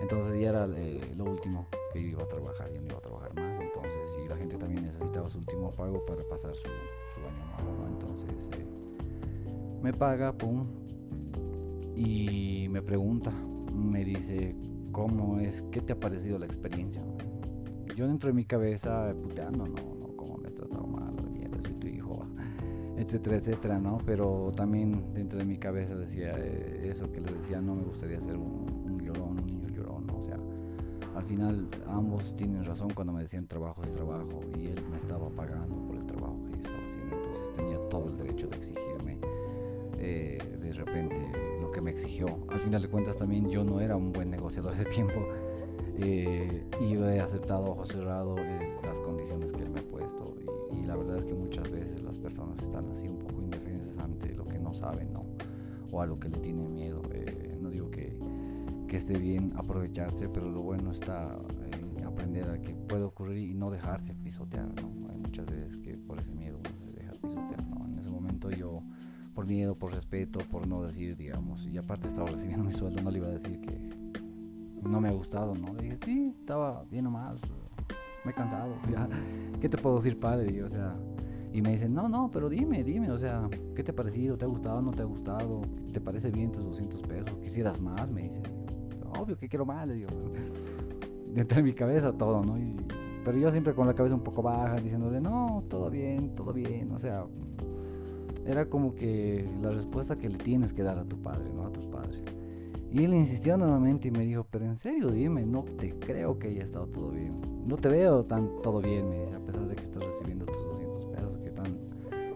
Entonces 0.00 0.40
ya 0.40 0.48
era 0.48 0.66
lo 0.66 1.24
último 1.24 1.66
que 1.92 2.02
yo 2.02 2.08
iba 2.08 2.22
a 2.22 2.28
trabajar, 2.28 2.72
yo 2.72 2.80
no 2.80 2.88
iba 2.88 2.98
a 2.98 3.02
trabajar 3.02 3.34
más, 3.34 3.60
entonces, 3.60 4.18
y 4.24 4.28
la 4.28 4.36
gente 4.36 4.56
también 4.56 4.84
necesitaba 4.84 5.28
su 5.28 5.38
último 5.38 5.70
pago 5.72 6.04
para 6.06 6.22
pasar 6.24 6.54
su, 6.54 6.68
su 6.68 7.20
año 7.20 7.64
nuevo, 7.64 7.86
Entonces, 7.88 8.48
eh, 8.58 8.66
me 9.82 9.92
paga, 9.92 10.32
pum, 10.32 10.66
y 11.94 12.68
me 12.70 12.82
pregunta, 12.82 13.30
me 13.74 14.04
dice, 14.04 14.56
¿cómo 14.90 15.38
es? 15.38 15.62
¿Qué 15.70 15.80
te 15.80 15.92
ha 15.92 16.00
parecido 16.00 16.38
la 16.38 16.46
experiencia? 16.46 17.02
Yo 17.94 18.06
dentro 18.06 18.28
de 18.28 18.34
mi 18.34 18.44
cabeza, 18.44 19.14
puteando, 19.22 19.66
no, 19.66 19.99
etcétera, 23.10 23.36
etcétera, 23.36 23.78
¿no? 23.80 23.98
Pero 24.06 24.52
también 24.54 25.12
dentro 25.12 25.40
de 25.40 25.44
mi 25.44 25.58
cabeza 25.58 25.96
decía 25.96 26.32
eh, 26.38 26.86
eso 26.88 27.10
que 27.10 27.20
le 27.20 27.32
decía, 27.32 27.60
no 27.60 27.74
me 27.74 27.82
gustaría 27.82 28.20
ser 28.20 28.36
un, 28.36 28.84
un 28.84 29.00
llorón, 29.00 29.40
un 29.40 29.46
niño 29.46 29.68
llorón, 29.68 30.06
¿no? 30.06 30.18
O 30.18 30.22
sea, 30.22 30.38
al 31.16 31.24
final 31.24 31.66
ambos 31.88 32.36
tienen 32.36 32.64
razón 32.64 32.90
cuando 32.94 33.12
me 33.12 33.22
decían 33.22 33.48
trabajo 33.48 33.82
es 33.82 33.90
trabajo 33.90 34.42
y 34.56 34.66
él 34.66 34.84
me 34.88 34.96
estaba 34.96 35.28
pagando 35.28 35.74
por 35.86 35.96
el 35.96 36.06
trabajo 36.06 36.38
que 36.44 36.52
yo 36.52 36.58
estaba 36.58 36.86
haciendo, 36.86 37.16
entonces 37.16 37.52
tenía 37.52 37.78
todo 37.88 38.08
el 38.10 38.16
derecho 38.16 38.46
de 38.46 38.56
exigirme 38.56 39.18
eh, 39.98 40.38
de 40.60 40.72
repente 40.72 41.16
lo 41.60 41.72
que 41.72 41.80
me 41.80 41.90
exigió. 41.90 42.28
Al 42.48 42.60
final 42.60 42.80
de 42.80 42.88
cuentas 42.88 43.16
también 43.16 43.50
yo 43.50 43.64
no 43.64 43.80
era 43.80 43.96
un 43.96 44.12
buen 44.12 44.30
negociador 44.30 44.72
ese 44.72 44.84
tiempo 44.84 45.20
eh, 45.98 46.64
y 46.80 46.90
yo 46.90 47.10
he 47.10 47.20
aceptado 47.20 47.72
ojo 47.72 47.84
cerrado 47.86 48.36
las 48.84 49.00
condiciones 49.00 49.52
que 49.52 49.62
él 49.62 49.69
personas 52.30 52.62
están 52.62 52.88
así 52.90 53.08
un 53.08 53.18
poco 53.18 53.42
indefensas 53.42 53.98
ante 53.98 54.32
lo 54.34 54.44
que 54.44 54.56
no 54.60 54.72
saben 54.72 55.12
¿no? 55.12 55.26
o 55.90 56.00
a 56.00 56.06
lo 56.06 56.20
que 56.20 56.28
le 56.28 56.38
tienen 56.38 56.72
miedo. 56.72 57.02
no 57.60 57.70
digo 57.70 57.90
que 57.90 58.16
que 58.86 58.96
esté 58.96 59.16
bien 59.16 59.52
aprovecharse, 59.56 60.28
pero 60.28 60.50
lo 60.50 60.62
bueno 60.62 60.90
está 60.90 61.38
en 61.96 62.04
aprender 62.04 62.50
a 62.50 62.60
que 62.60 62.74
puede 62.74 63.04
ocurrir 63.04 63.48
y 63.48 63.54
no 63.54 63.70
dejarse 63.70 64.16
pisotear, 64.16 64.66
¿no? 64.82 65.08
Hay 65.08 65.16
muchas 65.16 65.46
veces 65.46 65.78
que 65.78 65.96
por 65.96 66.18
ese 66.18 66.32
miedo 66.32 66.58
uno 66.58 66.84
se 66.84 66.90
deja 66.90 67.12
pisotear, 67.12 67.64
¿no? 67.68 67.86
En 67.86 67.98
ese 68.00 68.10
momento 68.10 68.50
yo, 68.50 68.82
por 69.32 69.46
miedo, 69.46 69.76
por 69.76 69.94
respeto, 69.94 70.40
por 70.50 70.66
no 70.66 70.82
decir, 70.82 71.16
digamos, 71.16 71.68
y 71.68 71.78
aparte 71.78 72.08
estaba 72.08 72.30
recibiendo 72.30 72.64
mi 72.70 72.72
sueldo, 72.72 73.00
no 73.00 73.12
le 73.12 73.18
iba 73.18 73.28
a 73.28 73.30
decir 73.30 73.60
que 73.60 73.78
no 74.82 75.00
me 75.00 75.08
ha 75.08 75.12
gustado, 75.12 75.54
¿no? 75.54 75.72
Le 75.72 75.82
dije, 75.82 75.98
sí, 76.04 76.34
estaba 76.40 76.82
bien 76.90 77.06
o 77.06 77.12
mal, 77.12 77.38
me 78.24 78.32
he 78.32 78.34
cansado, 78.34 78.74
ya, 78.90 79.08
¿qué 79.60 79.68
te 79.68 79.78
puedo 79.78 79.96
decir, 79.96 80.18
padre? 80.18 80.64
o 80.64 80.68
sea, 80.68 80.96
y 81.52 81.62
me 81.62 81.72
dicen, 81.72 81.92
no, 81.92 82.08
no, 82.08 82.30
pero 82.30 82.48
dime, 82.48 82.84
dime, 82.84 83.10
o 83.10 83.18
sea, 83.18 83.48
¿qué 83.74 83.82
te 83.82 83.90
ha 83.90 83.94
parecido? 83.94 84.38
¿Te 84.38 84.44
ha 84.44 84.48
gustado? 84.48 84.80
¿No 84.80 84.92
te 84.92 85.02
ha 85.02 85.06
gustado? 85.06 85.62
¿Te 85.92 86.00
parece 86.00 86.30
bien 86.30 86.52
tus 86.52 86.64
200 86.64 87.02
pesos? 87.02 87.36
¿Quisieras 87.42 87.80
más? 87.80 88.10
Me 88.10 88.22
dicen 88.22 88.44
obvio 89.18 89.36
que 89.36 89.48
quiero 89.48 89.66
más, 89.66 89.86
le 89.86 89.94
digo. 89.94 90.08
Dentro 91.34 91.56
de 91.56 91.62
mi 91.62 91.72
cabeza 91.72 92.12
todo, 92.12 92.44
¿no? 92.44 92.56
pero 93.24 93.36
yo 93.36 93.50
siempre 93.50 93.74
con 93.74 93.86
la 93.86 93.94
cabeza 93.94 94.14
un 94.14 94.22
poco 94.22 94.42
baja, 94.42 94.76
diciéndole, 94.76 95.20
no, 95.20 95.62
todo 95.68 95.90
bien, 95.90 96.34
todo 96.34 96.52
bien. 96.52 96.90
O 96.92 96.98
sea, 96.98 97.26
era 98.46 98.66
como 98.66 98.94
que 98.94 99.46
la 99.60 99.70
respuesta 99.70 100.16
que 100.16 100.28
le 100.28 100.38
tienes 100.38 100.72
que 100.72 100.82
dar 100.82 100.98
a 100.98 101.04
tu 101.04 101.20
padre, 101.20 101.52
¿no? 101.54 101.66
A 101.66 101.70
tus 101.70 101.86
padres. 101.86 102.22
Y 102.90 103.04
él 103.04 103.14
insistió 103.14 103.56
nuevamente 103.56 104.08
y 104.08 104.10
me 104.10 104.24
dijo, 104.24 104.46
pero 104.50 104.64
en 104.64 104.76
serio, 104.76 105.08
dime, 105.08 105.46
no 105.46 105.62
te 105.62 105.94
creo 105.98 106.38
que 106.38 106.48
haya 106.48 106.64
estado 106.64 106.86
todo 106.86 107.10
bien. 107.10 107.40
No 107.66 107.76
te 107.76 107.88
veo 107.88 108.24
tan 108.24 108.62
todo 108.62 108.80
bien, 108.80 109.08
me 109.08 109.20
dice, 109.20 109.36
a 109.36 109.40
pesar 109.40 109.68
de 109.68 109.76
que 109.76 109.84
estás 109.84 110.04
recibiendo 110.04 110.46
tus 110.46 110.56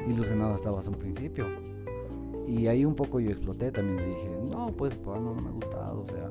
ilusionado 0.09 0.55
estabas 0.55 0.87
un 0.89 0.95
principio. 0.95 1.47
Y 2.47 2.67
ahí 2.67 2.85
un 2.85 2.95
poco 2.95 3.21
yo 3.21 3.31
exploté, 3.31 3.73
también 3.73 3.97
le 3.97 4.07
dije, 4.07 4.31
no, 4.53 4.69
pues, 4.69 4.95
pues 4.95 5.21
no, 5.21 5.35
no 5.35 5.41
me 5.41 5.49
ha 5.49 5.53
gustado, 5.53 6.03
o 6.03 6.07
sea, 6.07 6.31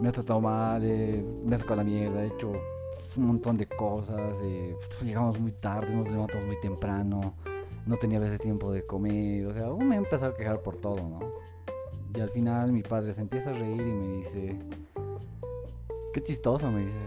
me 0.00 0.08
ha 0.08 0.12
tratado 0.12 0.40
mal, 0.40 0.82
eh, 0.84 1.22
me 1.44 1.54
ha 1.54 1.58
sacado 1.58 1.76
la 1.76 1.84
mierda, 1.84 2.22
he 2.22 2.28
hecho 2.28 2.52
un 3.16 3.26
montón 3.26 3.56
de 3.56 3.66
cosas, 3.66 4.40
eh, 4.44 4.76
pues, 4.78 5.02
llegamos 5.02 5.38
muy 5.40 5.52
tarde, 5.52 5.94
nos 5.94 6.08
levantamos 6.10 6.46
muy 6.46 6.60
temprano, 6.60 7.34
no 7.86 7.96
tenía 7.96 8.18
a 8.18 8.22
veces 8.22 8.38
tiempo 8.38 8.70
de 8.70 8.86
comer, 8.86 9.46
o 9.46 9.52
sea, 9.52 9.68
me 9.74 9.96
he 9.96 9.98
empezado 9.98 10.32
a 10.32 10.36
quejar 10.36 10.62
por 10.62 10.76
todo, 10.76 10.96
¿no? 10.96 11.18
Y 12.14 12.20
al 12.20 12.30
final 12.30 12.72
mi 12.72 12.82
padre 12.82 13.12
se 13.12 13.20
empieza 13.20 13.50
a 13.50 13.52
reír 13.52 13.80
y 13.80 13.92
me 13.92 14.16
dice, 14.16 14.58
qué 16.12 16.20
chistoso, 16.22 16.70
me 16.70 16.84
dice, 16.84 16.98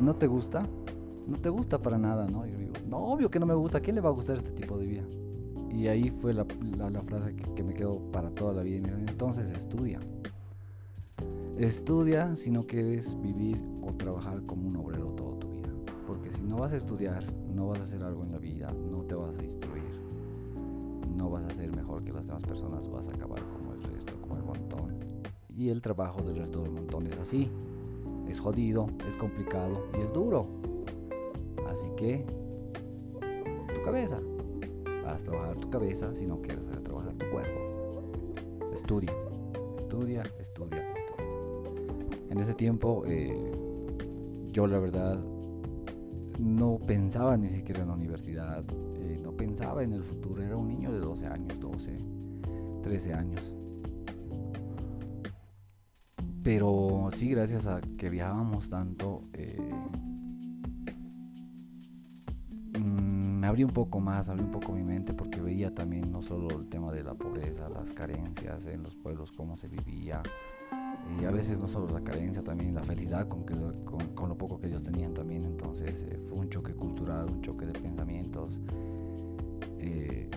¿no 0.00 0.14
te 0.14 0.26
gusta? 0.26 0.66
No 1.30 1.36
te 1.36 1.48
gusta 1.48 1.80
para 1.80 1.96
nada, 1.96 2.26
¿no? 2.26 2.44
Y 2.44 2.50
yo 2.50 2.58
digo, 2.58 2.72
no, 2.88 2.98
obvio 2.98 3.30
que 3.30 3.38
no 3.38 3.46
me 3.46 3.54
gusta, 3.54 3.78
¿a 3.78 3.80
quién 3.80 3.94
le 3.94 4.02
va 4.02 4.08
a 4.08 4.12
gustar 4.12 4.34
este 4.36 4.50
tipo 4.50 4.76
de 4.76 4.84
vida? 4.84 5.04
Y 5.70 5.86
ahí 5.86 6.10
fue 6.10 6.34
la, 6.34 6.44
frase 6.44 7.36
que, 7.54 7.62
me 7.62 7.72
quedó 7.72 8.00
para 8.10 8.30
toda 8.30 8.52
la 8.52 8.62
vida. 8.64 8.88
Entonces 9.06 9.52
estudia. 9.52 10.00
Estudia 11.56 12.34
si 12.34 12.50
no 12.50 12.64
quieres 12.64 13.16
vivir 13.22 13.62
o 13.80 13.92
trabajar 13.92 14.42
como 14.42 14.68
un 14.68 14.76
obrero 14.76 15.12
toda 15.12 15.38
tu 15.38 15.48
vida. 15.50 15.68
Porque 16.04 16.32
si 16.32 16.42
no 16.42 16.56
vas 16.56 16.72
a 16.72 16.76
estudiar, 16.76 17.24
no 17.54 17.68
vas 17.68 17.78
a 17.78 17.82
hacer 17.82 18.02
algo 18.02 18.24
en 18.24 18.32
la 18.32 18.38
vida, 18.38 18.74
no 18.90 19.02
te 19.04 19.14
vas 19.14 19.38
a 19.38 19.44
instruir, 19.44 20.02
no 21.16 21.30
vas 21.30 21.44
a 21.44 21.50
ser 21.50 21.70
mejor 21.76 22.02
que 22.02 22.12
las 22.12 22.26
demás 22.26 22.42
personas, 22.42 22.90
vas 22.90 23.06
a 23.06 23.12
acabar 23.12 23.40
como 23.52 23.72
el 23.74 23.82
resto, 23.84 24.20
como 24.20 24.36
el 24.36 24.42
montón. 24.42 24.96
Y 25.56 25.68
el 25.68 25.80
trabajo 25.80 26.22
del 26.22 26.38
resto 26.38 26.62
del 26.62 26.72
montón 26.72 27.06
es 27.06 27.16
así. 27.18 27.48
Es 28.26 28.40
jodido, 28.40 28.88
es 29.06 29.16
complicado 29.16 29.86
y 29.96 30.00
es 30.02 30.12
duro. 30.12 30.48
Así 31.70 31.88
que, 31.96 32.26
tu 33.74 33.82
cabeza. 33.82 34.18
Vas 35.04 35.22
a 35.22 35.24
trabajar 35.24 35.56
tu 35.56 35.70
cabeza 35.70 36.14
si 36.14 36.26
no 36.26 36.42
quieres 36.42 36.64
trabajar 36.82 37.14
tu 37.14 37.30
cuerpo. 37.30 37.60
Estudia, 38.72 39.12
estudia, 39.76 40.22
estudia, 40.38 40.92
estudia. 40.92 41.30
En 42.28 42.38
ese 42.38 42.54
tiempo 42.54 43.04
eh, 43.06 43.52
yo 44.52 44.66
la 44.66 44.78
verdad 44.78 45.18
no 46.38 46.78
pensaba 46.78 47.36
ni 47.36 47.48
siquiera 47.48 47.82
en 47.82 47.88
la 47.88 47.94
universidad, 47.94 48.64
eh, 48.96 49.18
no 49.22 49.32
pensaba 49.32 49.82
en 49.82 49.92
el 49.92 50.02
futuro, 50.02 50.42
era 50.42 50.56
un 50.56 50.68
niño 50.68 50.92
de 50.92 50.98
12 50.98 51.26
años, 51.26 51.60
12, 51.60 51.98
13 52.82 53.14
años. 53.14 53.54
Pero 56.42 57.08
sí, 57.12 57.30
gracias 57.30 57.66
a 57.66 57.80
que 57.80 58.08
viajábamos 58.08 58.68
tanto, 58.70 59.22
eh, 59.34 59.58
abrí 63.50 63.64
un 63.64 63.72
poco 63.72 64.00
más, 64.00 64.28
abrí 64.28 64.42
un 64.42 64.52
poco 64.52 64.72
mi 64.72 64.84
mente 64.84 65.12
porque 65.12 65.40
veía 65.40 65.74
también 65.74 66.10
no 66.10 66.22
solo 66.22 66.60
el 66.60 66.68
tema 66.68 66.92
de 66.92 67.02
la 67.02 67.14
pobreza, 67.14 67.68
las 67.68 67.92
carencias 67.92 68.66
en 68.66 68.82
los 68.82 68.94
pueblos, 68.94 69.32
cómo 69.32 69.56
se 69.56 69.66
vivía, 69.68 70.22
y 71.20 71.24
a 71.24 71.30
veces 71.32 71.58
no 71.58 71.66
solo 71.66 71.88
la 71.92 72.02
carencia, 72.02 72.44
también 72.44 72.74
la 72.74 72.84
felicidad 72.84 73.26
con, 73.26 73.44
que, 73.44 73.54
con, 74.14 74.28
lo 74.28 74.38
poco 74.38 74.60
que 74.60 74.68
ellos 74.68 74.84
tenían 74.84 75.12
también. 75.12 75.44
Entonces 75.44 76.04
eh, 76.04 76.20
fue 76.28 76.38
un 76.38 76.48
choque 76.48 76.74
cultural, 76.74 77.28
un 77.28 77.42
choque 77.42 77.66
de 77.66 77.72
pensamientos 77.72 78.60
eh, 79.78 80.30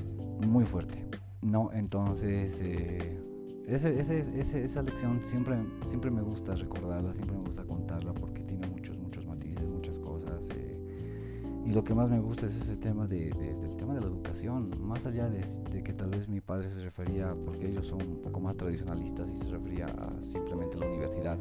muy 0.48 0.66
fuerte. 0.66 1.06
¿no? 1.44 1.70
Entonces, 1.72 2.60
eh, 2.62 3.20
ese, 3.68 4.00
ese, 4.00 4.64
esa 4.64 4.82
lección 4.82 5.20
siempre, 5.22 5.58
siempre 5.86 6.10
me 6.10 6.22
gusta 6.22 6.56
recordarla, 6.56 7.14
siempre 7.14 7.38
me 7.38 7.44
gusta 7.44 7.64
contarla 7.64 7.83
lo 11.74 11.84
que 11.84 11.96
más 11.96 12.10
me 12.10 12.20
gusta 12.20 12.46
es 12.46 12.56
ese 12.56 12.78
tema 12.78 13.08
de, 13.08 13.32
del 13.32 13.76
tema 13.76 13.96
de 13.96 14.02
la 14.02 14.08
educación, 14.08 14.72
más 14.80 15.06
allá 15.08 15.28
de, 15.28 15.44
de, 15.72 15.84
que 15.84 15.94
tal 15.94 16.12
vez 16.12 16.28
mi 16.30 16.40
padre 16.40 16.70
se 16.70 16.82
refería, 16.82 17.36
porque 17.46 17.68
ellos 17.68 17.88
son 17.88 18.02
un 18.02 18.22
poco 18.22 18.40
más 18.40 18.56
tradicionalistas 18.56 19.30
y 19.32 19.36
se 19.36 19.50
refería 19.50 19.88
a 19.88 20.22
simplemente 20.22 20.78
la 20.78 20.86
universidad. 20.86 21.38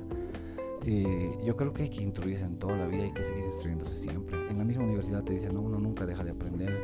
Eh, 0.87 1.39
yo 1.45 1.55
creo 1.55 1.73
que 1.73 1.85
hay 1.85 1.91
que 1.91 2.03
instruirse 2.03 2.45
en 2.45 2.59
toda 2.59 2.77
la 2.77 2.87
vida, 2.87 3.05
hay 3.05 3.13
que 3.13 3.25
seguir 3.25 3.45
instruyéndose 3.45 3.95
siempre. 3.95 4.49
En 4.49 4.59
la 4.59 4.65
misma 4.65 4.85
universidad 4.85 5.23
te 5.23 5.35
dicen, 5.35 5.55
no, 5.55 5.61
uno 5.61 5.79
nunca 5.79 6.07
deja 6.07 6.25
de 6.25 6.31
aprender. 6.31 6.81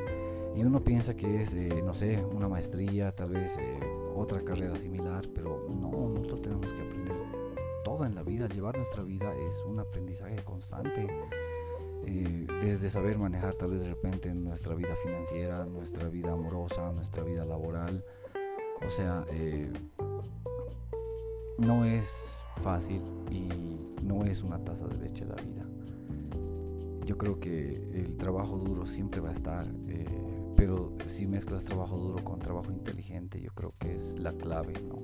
Y 0.54 0.62
uno 0.62 0.82
piensa 0.82 1.14
que 1.14 1.40
es, 1.40 1.54
eh, 1.54 1.82
no 1.84 1.94
sé, 1.94 2.22
una 2.24 2.48
maestría, 2.48 3.12
tal 3.12 3.30
vez 3.30 3.56
eh, 3.58 3.80
otra 4.14 4.42
carrera 4.42 4.76
similar, 4.76 5.26
pero 5.34 5.66
no, 5.68 6.08
nosotros 6.08 6.42
tenemos 6.42 6.72
que 6.72 6.82
aprender 6.82 7.16
todo 7.84 8.04
en 8.04 8.14
la 8.14 8.22
vida. 8.22 8.46
Llevar 8.48 8.76
nuestra 8.76 9.02
vida 9.02 9.32
es 9.48 9.62
un 9.66 9.80
aprendizaje 9.80 10.36
constante. 10.44 11.06
Eh, 12.10 12.46
desde 12.62 12.88
saber 12.88 13.18
manejar 13.18 13.54
tal 13.54 13.72
vez 13.72 13.82
de 13.82 13.88
repente 13.88 14.32
nuestra 14.32 14.74
vida 14.74 14.94
financiera, 14.96 15.66
nuestra 15.66 16.08
vida 16.08 16.32
amorosa, 16.32 16.90
nuestra 16.92 17.22
vida 17.22 17.44
laboral. 17.44 18.02
O 18.86 18.90
sea, 18.90 19.26
no 21.58 21.84
es 21.84 22.40
fácil 22.62 23.02
y 23.30 23.78
no 24.02 24.24
es 24.24 24.42
una 24.42 24.64
taza 24.64 24.86
de 24.86 24.96
leche 24.96 25.26
la 25.26 25.34
vida. 25.34 25.66
Yo 27.04 27.16
creo 27.16 27.40
que 27.40 27.74
el 27.94 28.16
trabajo 28.16 28.58
duro 28.58 28.86
siempre 28.86 29.20
va 29.20 29.30
a 29.30 29.32
estar, 29.32 29.66
eh, 29.88 30.06
pero 30.56 30.92
si 31.06 31.26
mezclas 31.26 31.64
trabajo 31.64 31.96
duro 31.96 32.22
con 32.22 32.38
trabajo 32.38 32.70
inteligente, 32.70 33.40
yo 33.40 33.50
creo 33.54 33.74
que 33.78 33.96
es 33.96 34.18
la 34.18 34.32
clave, 34.32 34.74
¿no? 34.88 35.02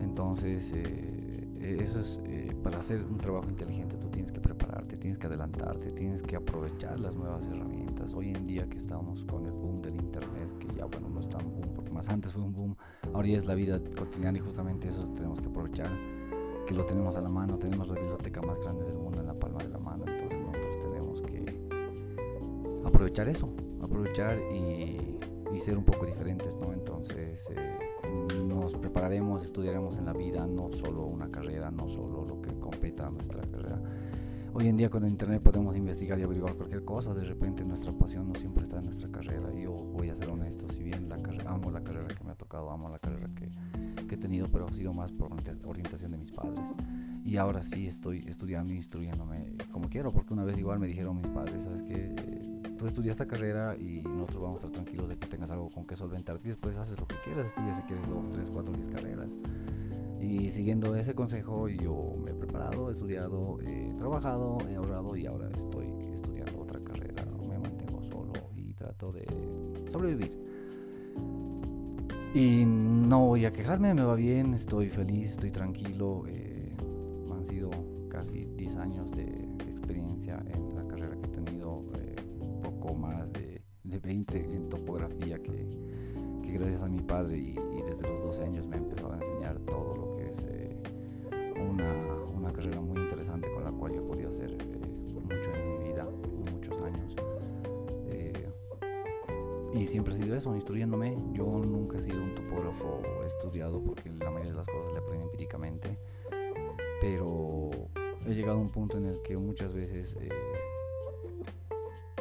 Entonces, 0.00 0.72
eh, 0.74 1.39
eso 1.60 2.00
es, 2.00 2.20
eh, 2.24 2.54
para 2.62 2.78
hacer 2.78 3.04
un 3.04 3.18
trabajo 3.18 3.48
inteligente 3.48 3.96
tú 3.96 4.08
tienes 4.08 4.32
que 4.32 4.40
prepararte, 4.40 4.96
tienes 4.96 5.18
que 5.18 5.26
adelantarte, 5.26 5.92
tienes 5.92 6.22
que 6.22 6.36
aprovechar 6.36 6.98
las 6.98 7.16
nuevas 7.16 7.46
herramientas. 7.46 8.14
Hoy 8.14 8.30
en 8.30 8.46
día 8.46 8.68
que 8.68 8.78
estamos 8.78 9.24
con 9.24 9.44
el 9.44 9.52
boom 9.52 9.82
del 9.82 9.96
Internet, 9.96 10.58
que 10.58 10.68
ya 10.74 10.86
bueno, 10.86 11.08
no 11.10 11.20
es 11.20 11.28
tan 11.28 11.44
boom, 11.50 11.72
porque 11.74 11.90
más 11.90 12.08
antes 12.08 12.32
fue 12.32 12.42
un 12.42 12.52
boom, 12.52 12.76
ahora 13.12 13.28
ya 13.28 13.36
es 13.36 13.46
la 13.46 13.54
vida 13.54 13.80
cotidiana 13.98 14.38
y 14.38 14.40
justamente 14.40 14.88
eso 14.88 15.04
tenemos 15.14 15.40
que 15.40 15.48
aprovechar 15.48 15.90
que 16.66 16.74
lo 16.74 16.84
tenemos 16.86 17.16
a 17.16 17.20
la 17.20 17.28
mano, 17.28 17.58
tenemos 17.58 17.88
la 17.88 17.94
biblioteca 17.94 18.40
más 18.42 18.60
grande 18.60 18.84
del 18.84 18.96
mundo 18.96 19.20
en 19.20 19.26
la 19.26 19.34
palma 19.34 19.58
de 19.62 19.68
la 19.68 19.78
mano, 19.78 20.04
entonces 20.06 20.38
nosotros 20.40 20.80
tenemos 20.80 21.20
que 21.22 21.60
aprovechar 22.84 23.28
eso, 23.28 23.52
aprovechar 23.82 24.38
y, 24.52 25.09
ser 25.58 25.76
un 25.76 25.84
poco 25.84 26.06
diferentes, 26.06 26.56
¿no? 26.56 26.72
Entonces 26.72 27.50
eh, 27.50 27.78
nos 28.46 28.74
prepararemos, 28.74 29.42
estudiaremos 29.42 29.96
en 29.96 30.04
la 30.04 30.12
vida, 30.12 30.46
no 30.46 30.72
solo 30.72 31.04
una 31.04 31.30
carrera, 31.30 31.70
no 31.70 31.88
solo 31.88 32.24
lo 32.24 32.40
que 32.40 32.54
competa 32.58 33.06
a 33.06 33.10
nuestra 33.10 33.42
carrera. 33.42 33.80
Hoy 34.52 34.68
en 34.68 34.76
día 34.76 34.90
con 34.90 35.04
el 35.04 35.10
internet 35.10 35.42
podemos 35.42 35.76
investigar 35.76 36.18
y 36.18 36.22
averiguar 36.22 36.54
cualquier 36.54 36.84
cosa, 36.84 37.14
de 37.14 37.24
repente 37.24 37.64
nuestra 37.64 37.92
pasión 37.92 38.28
no 38.28 38.34
siempre 38.34 38.64
está 38.64 38.78
en 38.78 38.84
nuestra 38.84 39.08
carrera. 39.08 39.52
Yo 39.54 39.72
voy 39.72 40.10
a 40.10 40.16
ser 40.16 40.28
honesto, 40.28 40.68
si 40.70 40.82
bien 40.82 41.08
la 41.08 41.16
amo 41.46 41.70
la 41.70 41.82
carrera 41.82 42.08
que 42.08 42.24
me 42.24 42.32
ha 42.32 42.36
tocado, 42.36 42.70
amo 42.70 42.88
la 42.88 42.98
carrera 42.98 43.28
que 43.34 43.48
que 44.10 44.16
he 44.16 44.18
tenido, 44.18 44.48
pero 44.48 44.66
ha 44.66 44.72
sido 44.72 44.92
más 44.92 45.12
por 45.12 45.30
orientación 45.64 46.10
de 46.10 46.18
mis 46.18 46.32
padres. 46.32 46.74
Y 47.24 47.36
ahora 47.36 47.62
sí 47.62 47.86
estoy 47.86 48.24
estudiando 48.26 48.72
y 48.72 48.76
instruyéndome 48.76 49.54
como 49.70 49.88
quiero, 49.88 50.10
porque 50.10 50.34
una 50.34 50.42
vez 50.42 50.58
igual 50.58 50.80
me 50.80 50.88
dijeron 50.88 51.18
mis 51.18 51.28
padres, 51.28 51.62
¿sabes 51.62 51.82
qué? 51.82 52.12
Tú 52.80 52.86
estudias 52.86 53.10
esta 53.10 53.26
carrera 53.26 53.76
y 53.76 54.00
nosotros 54.00 54.40
vamos 54.40 54.62
a 54.62 54.66
estar 54.66 54.82
tranquilos 54.82 55.06
de 55.06 55.18
que 55.18 55.26
tengas 55.26 55.50
algo 55.50 55.68
con 55.68 55.84
que 55.84 55.94
solventarte 55.94 56.48
y 56.48 56.52
después 56.52 56.78
haces 56.78 56.98
lo 56.98 57.06
que 57.06 57.16
quieras, 57.22 57.48
estudias 57.48 57.76
si 57.76 57.82
quieres 57.82 58.08
dos, 58.08 58.30
tres, 58.30 58.48
cuatro, 58.50 58.72
diez 58.72 58.88
carreras. 58.88 59.28
Y 60.18 60.48
siguiendo 60.48 60.96
ese 60.96 61.14
consejo, 61.14 61.68
yo 61.68 62.14
me 62.24 62.30
he 62.30 62.34
preparado, 62.34 62.88
he 62.88 62.92
estudiado, 62.92 63.58
he 63.60 63.92
trabajado, 63.98 64.56
he 64.66 64.76
ahorrado 64.76 65.14
y 65.14 65.26
ahora 65.26 65.50
estoy 65.54 65.88
estudiando 66.14 66.58
otra 66.58 66.80
carrera. 66.80 67.26
Me 67.46 67.58
mantengo 67.58 68.02
solo 68.02 68.32
y 68.56 68.72
trato 68.72 69.12
de 69.12 69.26
sobrevivir. 69.92 70.32
Y 72.32 72.64
no 72.64 73.26
voy 73.26 73.44
a 73.44 73.52
quejarme, 73.52 73.92
me 73.92 74.04
va 74.04 74.14
bien, 74.14 74.54
estoy 74.54 74.88
feliz, 74.88 75.32
estoy 75.32 75.50
tranquilo. 75.50 76.24
Eh, 76.28 76.72
han 77.30 77.44
sido 77.44 77.68
casi 78.08 78.46
10 78.56 78.76
años 78.78 79.10
de, 79.10 79.50
experiencia 79.68 80.42
en 80.46 80.70
más 82.94 83.32
de, 83.32 83.62
de, 83.84 83.98
20 83.98 84.38
en 84.38 84.68
topografía, 84.68 85.38
que, 85.38 85.68
que, 86.42 86.52
gracias 86.52 86.82
a 86.82 86.88
mi 86.88 87.00
padre 87.00 87.38
y, 87.38 87.54
desde 87.86 88.08
los 88.08 88.20
12 88.22 88.44
años 88.44 88.66
me 88.66 88.76
ha 88.76 88.78
empezado 88.78 89.12
a 89.12 89.16
enseñar 89.16 89.58
todo 89.60 89.96
lo 89.96 90.16
que 90.16 90.28
es 90.28 90.46
eh, 90.48 90.76
una, 91.68 91.92
una, 92.34 92.52
carrera 92.52 92.80
muy 92.80 93.00
interesante 93.00 93.50
con 93.52 93.64
la 93.64 93.72
cual 93.72 93.94
yo 93.94 94.00
he 94.00 94.06
podido 94.06 94.30
hacer 94.30 94.50
mucho 94.50 95.54
en 95.54 95.68
mi 95.68 95.88
vida, 95.88 96.06
muchos 96.52 96.80
años 96.82 97.16
y 99.72 99.86
siempre 99.86 100.14
he 100.14 100.16
sido 100.16 100.36
eso, 100.36 100.54
instruyéndome. 100.54 101.16
Yo 101.32 101.44
nunca 101.44 101.98
he 101.98 102.00
sido 102.00 102.22
un 102.22 102.34
topógrafo 102.34 103.02
estudiado 103.24 103.82
porque 103.82 104.10
la 104.10 104.30
mayoría 104.30 104.52
de 104.52 104.58
las 104.58 104.66
cosas 104.66 104.92
le 104.92 104.98
aprendí 104.98 105.24
empíricamente, 105.24 105.98
pero 107.00 107.70
he 108.26 108.34
llegado 108.34 108.58
a 108.58 108.60
un 108.60 108.68
punto 108.68 108.98
en 108.98 109.06
el 109.06 109.22
que 109.22 109.36
muchas 109.36 109.72
veces 109.72 110.16
eh, 110.20 110.28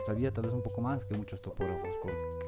sabía 0.10 0.32
tal 0.32 0.45
vez 0.45 0.54
un 0.56 0.63
poco 0.63 0.82
más 0.82 1.06
que 1.06 1.13
muchos 1.13 1.39
topógrafos, 1.39 1.89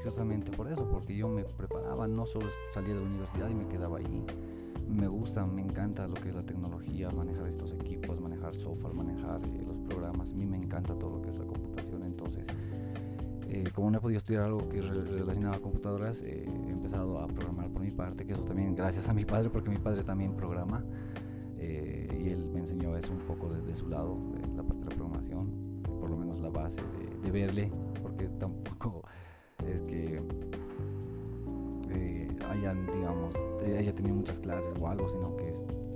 justamente 0.03 0.49
por 0.51 0.67
eso, 0.67 0.89
porque 0.89 1.15
yo 1.15 1.27
me 1.27 1.43
preparaba, 1.43 2.07
no 2.07 2.25
solo 2.25 2.47
salía 2.71 2.95
de 2.95 3.01
la 3.01 3.05
universidad 3.05 3.49
y 3.49 3.53
me 3.53 3.67
quedaba 3.67 3.99
ahí. 3.99 4.25
Me 4.89 5.07
gusta, 5.07 5.45
me 5.45 5.61
encanta 5.61 6.07
lo 6.07 6.15
que 6.15 6.29
es 6.29 6.35
la 6.35 6.43
tecnología, 6.43 7.11
manejar 7.11 7.47
estos 7.47 7.73
equipos, 7.73 8.19
manejar 8.19 8.55
software, 8.55 8.95
manejar 8.95 9.41
eh, 9.45 9.63
los 9.65 9.77
programas. 9.87 10.31
A 10.31 10.35
mí 10.35 10.47
me 10.47 10.57
encanta 10.57 10.97
todo 10.97 11.17
lo 11.17 11.21
que 11.21 11.29
es 11.29 11.37
la 11.37 11.45
computación, 11.45 12.03
entonces 12.03 12.47
eh, 13.47 13.65
como 13.75 13.91
no 13.91 13.99
he 13.99 14.01
podido 14.01 14.17
estudiar 14.17 14.43
algo 14.43 14.67
que 14.67 14.79
es 14.79 14.87
relacionado 14.87 15.57
a 15.57 15.59
computadoras, 15.59 16.23
eh, 16.23 16.45
he 16.47 16.71
empezado 16.71 17.19
a 17.19 17.27
programar 17.27 17.69
por 17.69 17.83
mi 17.83 17.91
parte, 17.91 18.25
que 18.25 18.33
eso 18.33 18.43
también 18.43 18.73
gracias 18.73 19.07
a 19.07 19.13
mi 19.13 19.23
padre, 19.23 19.49
porque 19.51 19.69
mi 19.69 19.77
padre 19.77 20.03
también 20.03 20.35
programa. 20.35 20.83
Eh, 21.57 22.21
y 22.25 22.29
él 22.29 22.47
me 22.47 22.59
enseñó 22.59 22.97
eso 22.97 23.11
un 23.13 23.19
poco 23.19 23.49
desde 23.49 23.75
su 23.75 23.87
lado, 23.87 24.17
la 24.55 24.63
parte 24.63 24.83
de 24.83 24.89
la 24.89 24.95
programación, 24.95 25.81
por 25.83 26.09
lo 26.09 26.17
menos 26.17 26.39
la 26.39 26.49
base 26.49 26.81
de, 26.81 27.00
verle, 27.29 27.69
porque 28.01 28.27
tampoco 28.39 29.03
es 29.67 29.81
que 29.81 30.21
hayan, 32.49 32.85
digamos, 32.87 33.35
haya 33.63 33.93
tenido 33.93 34.15
muchas 34.15 34.39
clases 34.39 34.71
o 34.79 34.87
algo, 34.87 35.07
sino 35.07 35.35
que 35.37 35.53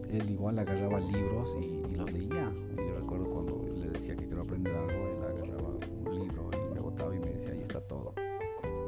él 0.09 0.29
igual 0.29 0.57
agarraba 0.59 0.99
libros 0.99 1.57
y, 1.59 1.91
y 1.91 1.95
los 1.95 2.11
leía. 2.11 2.53
Y 2.73 2.75
yo 2.77 2.99
recuerdo 2.99 3.25
cuando 3.25 3.65
le 3.75 3.89
decía 3.89 4.15
que 4.15 4.25
quiero 4.25 4.43
aprender 4.43 4.73
algo, 4.73 4.91
él 4.91 5.23
agarraba 5.23 5.69
un 6.05 6.15
libro 6.15 6.49
y 7.13 7.19
me 7.19 7.31
decía, 7.31 7.51
ahí 7.51 7.61
está 7.61 7.81
todo. 7.81 8.13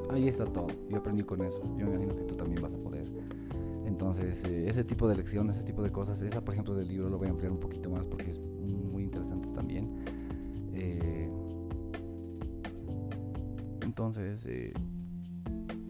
Ahí 0.10 0.28
está 0.28 0.46
todo. 0.46 0.68
Yo 0.90 0.98
aprendí 0.98 1.24
con 1.24 1.42
eso. 1.42 1.62
Yo 1.78 1.86
me 1.86 1.96
imagino 1.96 2.16
que 2.16 2.24
tú 2.24 2.36
también 2.36 2.62
vas 2.62 2.74
a 2.74 2.78
poder. 2.78 3.06
Entonces, 3.86 4.44
eh, 4.46 4.68
ese 4.68 4.84
tipo 4.84 5.08
de 5.08 5.16
lecciones, 5.16 5.58
ese 5.58 5.66
tipo 5.66 5.82
de 5.82 5.92
cosas, 5.92 6.22
esa 6.22 6.44
por 6.44 6.54
ejemplo 6.54 6.76
del 6.76 6.88
libro 6.88 7.10
lo 7.10 7.18
voy 7.18 7.28
a 7.28 7.32
ampliar 7.32 7.52
un 7.52 7.60
poquito 7.60 7.90
más 7.90 8.06
porque 8.06 8.30
es 8.30 8.40
muy 8.40 9.04
interesante 9.04 9.50
también. 9.50 9.90
Eh, 10.74 11.30
entonces, 13.98 14.46
eh, 14.46 14.74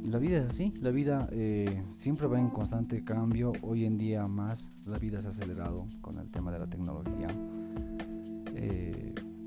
la 0.03 0.17
vida 0.17 0.37
es 0.37 0.49
así, 0.49 0.73
la 0.79 0.91
vida 0.91 1.29
siempre 1.97 2.27
va 2.27 2.39
en 2.39 2.49
constante 2.49 3.03
cambio, 3.03 3.51
hoy 3.61 3.85
en 3.85 3.97
día 3.97 4.25
más, 4.27 4.71
la 4.85 4.97
vida 4.97 5.21
se 5.21 5.27
ha 5.27 5.31
acelerado 5.31 5.87
con 5.99 6.17
el 6.17 6.29
tema 6.31 6.51
de 6.51 6.59
la 6.59 6.67
tecnología 6.67 7.27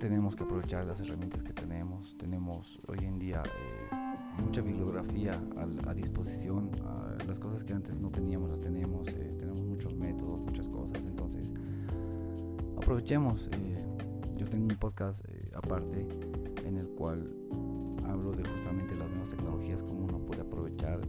tenemos 0.00 0.34
que 0.34 0.44
aprovechar 0.44 0.86
las 0.86 0.98
herramientas 1.00 1.42
que 1.42 1.52
tenemos. 1.52 2.16
Tenemos 2.16 2.80
hoy 2.88 3.00
en 3.04 3.18
día 3.18 3.42
eh, 3.44 4.42
mucha 4.42 4.62
bibliografía 4.62 5.38
a, 5.86 5.94
disposición. 5.94 6.70
las 7.28 7.38
cosas 7.38 7.62
que 7.62 7.74
antes 7.74 8.00
no 8.00 8.10
teníamos 8.10 8.48
las 8.48 8.60
tenemos. 8.62 9.08
Eh, 9.08 9.34
tenemos 9.38 9.62
muchos 9.62 9.94
métodos, 9.94 10.40
muchas 10.40 10.68
cosas. 10.68 11.04
Entonces, 11.04 11.52
aprovechemos. 12.78 13.48
Eh, 13.52 13.84
yo 14.38 14.48
tengo 14.48 14.64
un 14.64 14.78
podcast 14.78 15.22
aparte 15.54 16.08
en 16.64 16.78
el 16.78 16.88
cual 16.88 17.30
hablo 18.06 18.32
de 18.32 18.44
justamente 18.44 18.94
las 18.94 19.08
nuevas 19.08 19.28
tecnologías, 19.28 19.82
cómo 19.82 20.04
uno 20.04 20.18
puede 20.18 20.42
aprovechar 20.42 21.00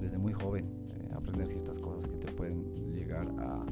desde 0.00 0.18
muy 0.18 0.32
joven, 0.32 0.66
aprender 1.14 1.46
ciertas 1.46 1.78
cosas 1.78 2.06
que 2.06 2.16
te 2.16 2.32
pueden 2.32 2.64
llegar 2.92 3.28
a 3.38 3.64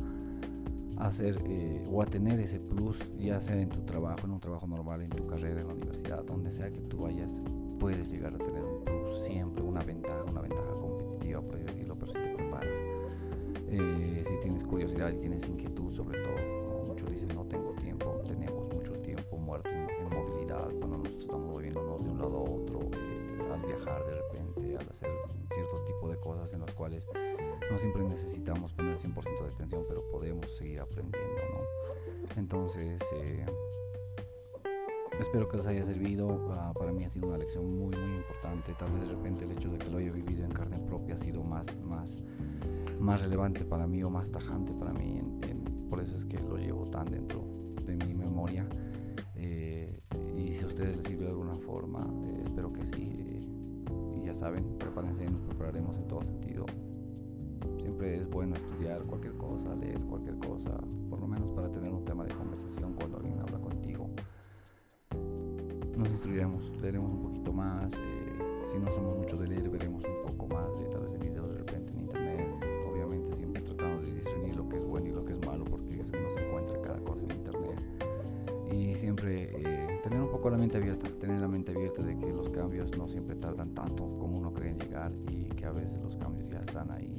hacer 0.98 1.38
eh, 1.46 1.84
o 1.90 2.02
a 2.02 2.06
tener 2.06 2.40
ese 2.40 2.58
plus, 2.58 2.98
ya 3.18 3.40
sea 3.40 3.60
en 3.60 3.68
tu 3.68 3.82
trabajo, 3.82 4.26
en 4.26 4.32
un 4.32 4.40
trabajo 4.40 4.66
normal, 4.66 5.02
en 5.02 5.10
tu 5.10 5.26
carrera, 5.26 5.60
en 5.60 5.68
la 5.68 5.74
universidad, 5.74 6.24
donde 6.24 6.50
sea 6.50 6.70
que 6.70 6.80
tú 6.80 6.98
vayas, 6.98 7.40
puedes 7.78 8.10
llegar 8.10 8.34
a 8.34 8.38
tener 8.38 8.64
un 8.64 8.82
plus, 8.82 9.20
siempre 9.20 9.62
una 9.62 9.80
ventaja, 9.82 10.24
una 10.24 10.40
ventaja 10.40 10.72
competitiva, 10.74 11.40
por 11.40 11.58
decirlo, 11.58 11.96
pero 11.98 12.12
si 12.12 12.18
te 12.18 12.34
preparas, 12.34 12.80
eh, 13.68 14.22
si 14.24 14.40
tienes 14.40 14.64
curiosidad 14.64 15.12
y 15.12 15.18
tienes 15.18 15.48
inquietud 15.48 15.92
sobre 15.92 16.20
todo, 16.20 16.84
muchos 16.86 17.10
dicen 17.10 17.28
no 17.28 17.44
tengo 17.44 17.72
tiempo, 17.74 18.20
tenemos 18.26 18.67
mucho 19.48 19.62
tiempo 19.62 19.70
muerto 19.70 19.70
en, 19.70 20.08
movilidad, 20.10 20.68
cuando 20.78 20.98
nos 20.98 21.12
estamos 21.16 21.46
moviéndonos 21.46 22.04
de 22.04 22.10
un 22.10 22.18
lado 22.18 22.36
a 22.36 22.42
otro, 22.42 22.80
eh, 22.92 23.52
al 23.52 23.62
viajar 23.62 24.04
de 24.06 24.14
repente, 24.14 24.76
al 24.76 24.88
hacer 24.88 25.08
cierto 25.52 25.84
tipo 25.84 26.08
de 26.10 26.16
cosas 26.18 26.52
en 26.52 26.60
las 26.60 26.74
cuales 26.74 27.06
no 27.70 27.78
siempre 27.78 28.02
necesitamos 28.04 28.72
poner 28.72 28.96
100% 28.96 29.42
de 29.42 29.48
atención, 29.48 29.84
pero 29.88 30.02
podemos 30.10 30.54
seguir 30.56 30.80
aprendiendo, 30.80 31.42
¿no? 31.52 32.36
Entonces, 32.36 33.02
eh, 33.14 33.46
espero 35.18 35.48
que 35.48 35.56
les 35.58 35.66
haya 35.66 35.84
servido. 35.84 36.52
Ah, 36.52 36.72
para 36.78 36.92
mí 36.92 37.04
ha 37.04 37.10
sido 37.10 37.28
una 37.28 37.38
lección 37.38 37.64
muy, 37.66 37.96
muy 37.96 38.16
importante. 38.16 38.74
Tal 38.74 38.90
vez 38.92 39.08
de 39.08 39.14
repente 39.14 39.44
el 39.44 39.52
hecho 39.52 39.70
de 39.70 39.78
que 39.78 39.90
lo 39.90 39.98
haya 39.98 40.12
vivido 40.12 40.44
en 40.44 40.52
carne 40.52 40.78
propia 40.78 41.14
ha 41.14 41.18
sido 41.18 41.42
más, 41.42 41.66
más, 41.78 42.22
más 43.00 43.22
relevante 43.22 43.64
para 43.64 43.86
mí 43.86 44.02
o 44.02 44.10
más 44.10 44.30
tajante 44.30 44.72
para 44.74 44.92
mí. 44.92 45.20
por 45.88 46.00
eso 46.00 46.16
es 46.16 46.24
que 46.26 46.38
lo 46.38 46.56
llevo 46.58 46.84
tan 46.84 47.10
dentro 47.10 47.42
de 47.84 47.96
mi 47.96 48.14
memoria. 48.14 48.66
Eh, 50.58 50.64
y 50.64 50.64
si 50.64 50.64
a 50.64 50.66
ustedes 50.66 50.96
les 50.96 51.04
sirve 51.04 51.24
de 51.24 51.30
alguna 51.30 51.54
forma, 51.54 52.00
eh, 52.24 52.42
espero 52.44 52.72
que 52.72 52.84
sí 52.84 53.28
ya 54.28 54.34
saben, 54.34 54.76
prepárense, 54.78 55.24
nos 55.24 55.40
prepararemos 55.40 55.96
en 55.96 56.06
todo 56.06 56.22
sentido. 56.22 56.66
Siempre 57.78 58.16
es 58.16 58.28
bueno 58.28 58.56
estudiar 58.56 59.02
cualquier 59.04 59.32
cosa, 59.34 59.74
leer 59.74 59.98
cualquier 60.00 60.36
cosa, 60.38 60.78
por 61.08 61.18
lo 61.20 61.26
menos 61.26 61.50
para 61.52 61.70
tener 61.72 61.90
un 61.90 62.04
tema 62.04 62.24
de 62.24 62.34
conversación 62.34 62.92
cuando 62.92 63.16
alguien 63.16 63.40
habla 63.40 63.58
contigo. 63.58 64.10
Nos 65.96 66.10
instruiremos, 66.10 66.70
leeremos 66.82 67.10
un 67.10 67.22
poquito 67.22 67.52
más. 67.54 67.94
Eh, 67.94 68.38
si 68.70 68.78
no 68.78 68.90
somos 68.90 69.16
mucho 69.16 69.38
de 69.38 69.48
leer, 69.48 69.70
veremos 69.70 70.04
un 70.04 70.30
poco 70.30 70.46
más 70.54 70.78
de 70.78 70.84
tal 70.88 71.00
vez 71.00 71.12
de 71.12 71.18
videos 71.18 71.48
de 71.50 71.56
repente 71.56 71.92
en 71.92 72.00
internet. 72.00 72.46
Obviamente 72.92 73.34
siempre 73.34 73.62
tratando 73.62 74.02
de 74.02 74.14
discernir 74.14 74.56
lo 74.56 74.68
que 74.68 74.76
es 74.76 74.84
bueno 74.84 75.08
y 75.08 75.12
lo 75.12 75.24
que 75.24 75.32
es 75.32 75.46
malo, 75.46 75.64
porque 75.64 76.04
se 76.04 76.14
encuentra 76.14 76.82
cada 76.82 76.98
cosa 77.00 77.24
en 77.24 77.30
internet. 77.30 77.80
Y 78.70 78.94
siempre 78.94 79.50
eh, 79.56 79.77
tener 80.02 80.20
un 80.20 80.30
poco 80.30 80.50
la 80.50 80.56
mente 80.56 80.76
abierta, 80.76 81.08
tener 81.20 81.40
la 81.40 81.48
mente 81.48 81.72
abierta 81.72 82.02
de 82.02 82.16
que 82.16 82.32
los 82.32 82.48
cambios 82.50 82.96
no 82.96 83.08
siempre 83.08 83.36
tardan 83.36 83.74
tanto 83.74 84.04
como 84.18 84.38
uno 84.38 84.52
cree 84.52 84.70
en 84.70 84.78
llegar 84.78 85.12
y 85.30 85.44
que 85.50 85.64
a 85.64 85.72
veces 85.72 86.00
los 86.00 86.16
cambios 86.16 86.48
ya 86.50 86.60
están 86.60 86.90
ahí 86.90 87.14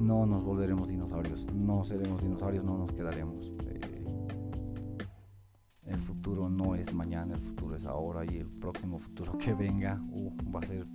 no 0.00 0.24
nos 0.24 0.42
volveremos 0.42 0.88
dinosaurios, 0.88 1.46
no 1.52 1.84
seremos 1.84 2.22
dinosaurios, 2.22 2.64
no 2.64 2.78
nos 2.78 2.90
quedaremos. 2.90 3.52
Eh, 3.66 3.80
el 5.84 5.98
futuro 5.98 6.48
no 6.48 6.74
es 6.74 6.94
mañana, 6.94 7.34
el 7.34 7.40
futuro 7.40 7.76
es 7.76 7.84
ahora 7.84 8.24
y 8.24 8.38
el 8.38 8.48
próximo 8.48 8.98
futuro 8.98 9.36
que 9.36 9.52
venga 9.52 10.00
uh, 10.10 10.32
va 10.50 10.60
a 10.60 10.66
ser 10.66 10.86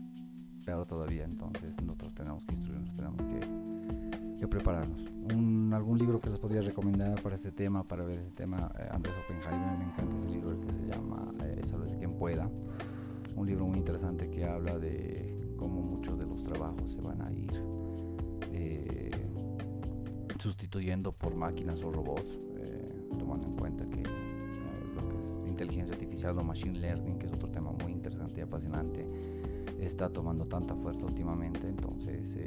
peor 0.65 0.87
todavía. 0.87 1.23
Entonces 1.23 1.79
nosotros 1.81 2.15
tenemos 2.15 2.45
que 2.45 2.55
instruirnos, 2.55 2.95
tenemos 2.95 3.21
que, 3.21 4.14
prepararnos. 4.47 5.09
Un, 5.33 5.71
algún 5.73 5.97
libro 5.97 6.19
que 6.19 6.29
les 6.29 6.37
podría 6.37 6.61
recomendar 6.61 7.21
para 7.21 7.35
este 7.35 7.51
tema, 7.51 7.83
para 7.83 8.03
ver 8.05 8.19
este 8.19 8.31
tema, 8.31 8.71
eh, 8.77 8.87
Andrés 8.91 9.15
Oppenheimer, 9.23 9.77
me 9.77 9.85
encanta 9.85 10.17
ese 10.17 10.29
libro 10.29 10.59
que 10.61 10.71
se 10.71 10.85
llama 10.87 11.33
eh, 11.43 11.61
Salve 11.63 11.89
de 11.89 11.97
quien 11.97 12.13
pueda. 12.13 12.49
Un 13.35 13.47
libro 13.47 13.65
muy 13.65 13.77
interesante 13.77 14.29
que 14.29 14.45
habla 14.45 14.77
de 14.77 15.53
cómo 15.57 15.81
muchos 15.81 16.17
de 16.17 16.25
los 16.25 16.43
trabajos 16.43 16.91
se 16.91 17.01
van 17.01 17.21
a 17.21 17.31
ir 17.31 17.51
eh, 18.53 19.11
sustituyendo 20.39 21.11
por 21.11 21.35
máquinas 21.35 21.81
o 21.83 21.91
robots, 21.91 22.39
eh, 22.57 23.09
tomando 23.17 23.47
en 23.47 23.55
cuenta 23.55 23.89
que 23.89 24.01
eh, 24.01 24.05
lo 24.93 25.07
que 25.07 25.25
es 25.25 25.45
inteligencia 25.45 25.93
artificial 25.93 26.37
o 26.37 26.43
machine 26.43 26.79
learning, 26.79 27.17
que 27.17 27.25
es 27.25 27.33
otro 27.33 27.47
tema 27.47 27.71
muy 27.71 27.91
interesante 27.91 28.41
y 28.41 28.43
apasionante, 28.43 29.07
está 29.79 30.09
tomando 30.09 30.45
tanta 30.45 30.75
fuerza 30.75 31.05
últimamente. 31.05 31.67
Entonces, 31.67 32.37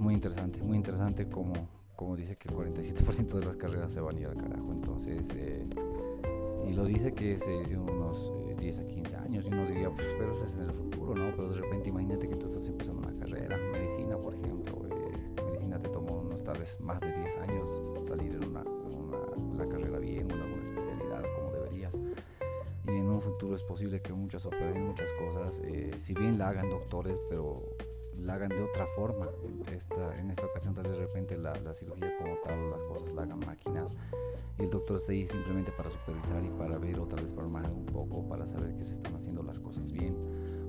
muy 0.00 0.14
interesante, 0.14 0.60
muy 0.62 0.76
interesante 0.76 1.28
como, 1.28 1.52
como 1.94 2.16
dice 2.16 2.36
que 2.36 2.48
el 2.48 2.54
47% 2.54 3.38
de 3.38 3.44
las 3.44 3.56
carreras 3.56 3.92
se 3.92 4.00
van 4.00 4.16
a 4.16 4.20
ir 4.20 4.26
al 4.26 4.36
carajo. 4.36 4.72
Entonces, 4.72 5.34
y 6.66 6.72
lo 6.74 6.84
dice 6.84 7.12
que 7.12 7.34
es 7.34 7.46
unos 7.76 8.32
10 8.58 8.78
a 8.78 8.86
15 8.86 9.16
años 9.16 9.44
y 9.46 9.48
uno 9.48 9.66
diría, 9.66 9.90
pues, 9.90 10.06
pero 10.18 10.34
eso 10.34 10.44
es 10.44 10.54
en 10.54 10.62
el 10.62 10.72
futuro, 10.72 11.14
¿no? 11.14 11.34
Pero 11.34 11.48
de 11.48 11.60
repente 11.60 11.88
imagínate 11.88 12.28
que 12.28 12.36
tú 12.36 12.46
estás 12.46 12.66
empezando 12.68 13.08
una 13.08 13.18
carrera, 13.18 13.56
medicina, 13.72 14.16
por 14.16 14.34
ejemplo, 14.34 14.86
eh, 14.90 15.42
medicina 15.44 15.78
te 15.78 15.88
tomó 15.88 16.20
unos 16.20 16.42
tal 16.44 16.58
vez 16.58 16.80
más 16.80 17.00
de 17.00 17.12
10 17.12 17.36
años 17.38 17.92
salir 18.02 18.34
en 18.34 18.44
una, 18.44 18.64
la 19.56 19.68
carrera 19.68 19.98
bien, 19.98 20.26
una 20.32 20.44
buena 20.44 20.64
especialidad 20.64 21.24
como 21.36 21.52
deberías. 21.52 21.94
Y 22.86 22.90
en 22.90 23.08
un 23.08 23.20
futuro 23.20 23.54
es 23.54 23.62
posible 23.62 24.00
que 24.00 24.12
muchas 24.12 24.44
operen 24.46 24.86
muchas 24.86 25.12
cosas, 25.12 25.60
eh, 25.64 25.92
si 25.98 26.14
bien 26.14 26.38
la 26.38 26.48
hagan 26.48 26.70
doctores, 26.70 27.16
pero 27.28 27.62
la 28.22 28.34
hagan 28.34 28.50
de 28.50 28.62
otra 28.62 28.86
forma. 28.94 29.28
Esta, 29.74 30.16
en 30.16 30.30
esta 30.30 30.46
ocasión 30.46 30.74
tal 30.74 30.84
vez 30.84 30.98
de 30.98 31.06
repente 31.06 31.36
la, 31.38 31.54
la 31.60 31.74
cirugía 31.74 32.16
como 32.18 32.36
tal, 32.44 32.70
las 32.70 32.82
cosas 32.82 33.12
la 33.14 33.22
hagan 33.22 33.40
máquinas 33.40 33.96
y 34.58 34.64
el 34.64 34.70
doctor 34.70 34.98
está 34.98 35.12
ahí 35.12 35.26
simplemente 35.26 35.72
para 35.72 35.90
supervisar 35.90 36.44
y 36.44 36.50
para 36.50 36.78
ver 36.78 36.98
o 37.00 37.06
tal 37.06 37.22
vez 37.22 37.32
para 37.32 37.46
un 37.46 37.86
poco, 37.86 38.28
para 38.28 38.46
saber 38.46 38.76
que 38.76 38.84
se 38.84 38.94
están 38.94 39.14
haciendo 39.14 39.42
las 39.42 39.58
cosas 39.58 39.90
bien. 39.90 40.14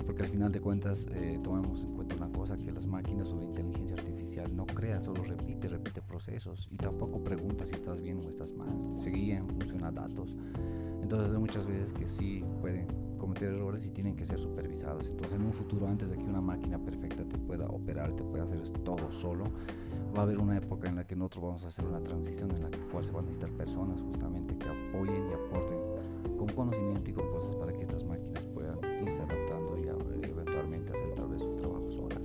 Porque 0.05 0.23
al 0.23 0.29
final 0.29 0.51
de 0.51 0.59
cuentas 0.61 1.07
eh, 1.13 1.39
tomemos 1.43 1.83
en 1.83 1.93
cuenta 1.93 2.15
una 2.15 2.31
cosa, 2.31 2.57
que 2.57 2.71
las 2.71 2.85
máquinas 2.85 3.31
o 3.31 3.37
la 3.37 3.43
inteligencia 3.43 3.95
artificial 3.95 4.55
no 4.55 4.65
crea, 4.65 4.99
solo 4.99 5.23
repite, 5.23 5.67
repite 5.67 6.01
procesos 6.01 6.67
y 6.71 6.77
tampoco 6.77 7.23
pregunta 7.23 7.65
si 7.65 7.75
estás 7.75 8.01
bien 8.01 8.19
o 8.25 8.29
estás 8.29 8.53
mal, 8.53 8.93
seguía 8.95 9.37
en 9.37 9.47
función 9.47 9.83
a 9.83 9.91
datos. 9.91 10.35
Entonces 11.01 11.31
hay 11.31 11.37
muchas 11.37 11.65
veces 11.67 11.93
que 11.93 12.07
sí 12.07 12.43
pueden 12.61 12.87
cometer 13.21 13.53
errores 13.53 13.85
y 13.85 13.91
tienen 13.91 14.15
que 14.15 14.25
ser 14.25 14.39
supervisados. 14.39 15.07
Entonces 15.07 15.39
en 15.39 15.45
un 15.45 15.53
futuro, 15.53 15.87
antes 15.87 16.09
de 16.09 16.17
que 16.17 16.23
una 16.23 16.41
máquina 16.41 16.79
perfecta 16.79 17.23
te 17.23 17.37
pueda 17.37 17.67
operar, 17.67 18.13
te 18.13 18.23
pueda 18.23 18.45
hacer 18.45 18.59
todo 18.83 19.11
solo, 19.11 19.43
va 20.17 20.21
a 20.21 20.23
haber 20.23 20.39
una 20.39 20.57
época 20.57 20.89
en 20.89 20.95
la 20.95 21.05
que 21.05 21.15
nosotros 21.15 21.43
vamos 21.43 21.63
a 21.63 21.67
hacer 21.67 21.85
una 21.85 22.01
transición 22.01 22.49
en 22.51 22.63
la 22.63 22.69
cual 22.91 23.05
se 23.05 23.11
van 23.11 23.25
a 23.25 23.27
necesitar 23.27 23.51
personas 23.51 24.01
justamente 24.01 24.57
que 24.57 24.67
apoyen 24.67 25.29
y 25.29 25.33
aporten 25.33 25.77
con 26.35 26.47
conocimiento 26.49 27.11
y 27.11 27.13
con 27.13 27.29
cosas 27.29 27.55
para 27.55 27.71
que 27.71 27.83
estas 27.83 28.03
máquinas 28.03 28.43
puedan 28.45 28.79
irse 29.03 29.21
adaptando 29.21 29.77
y 29.77 29.87
eventualmente 30.27 30.91
hacer 30.91 31.13
tal 31.13 31.27
vez 31.27 31.43
su 31.43 31.55
trabajo 31.57 31.91
solas. 31.91 32.21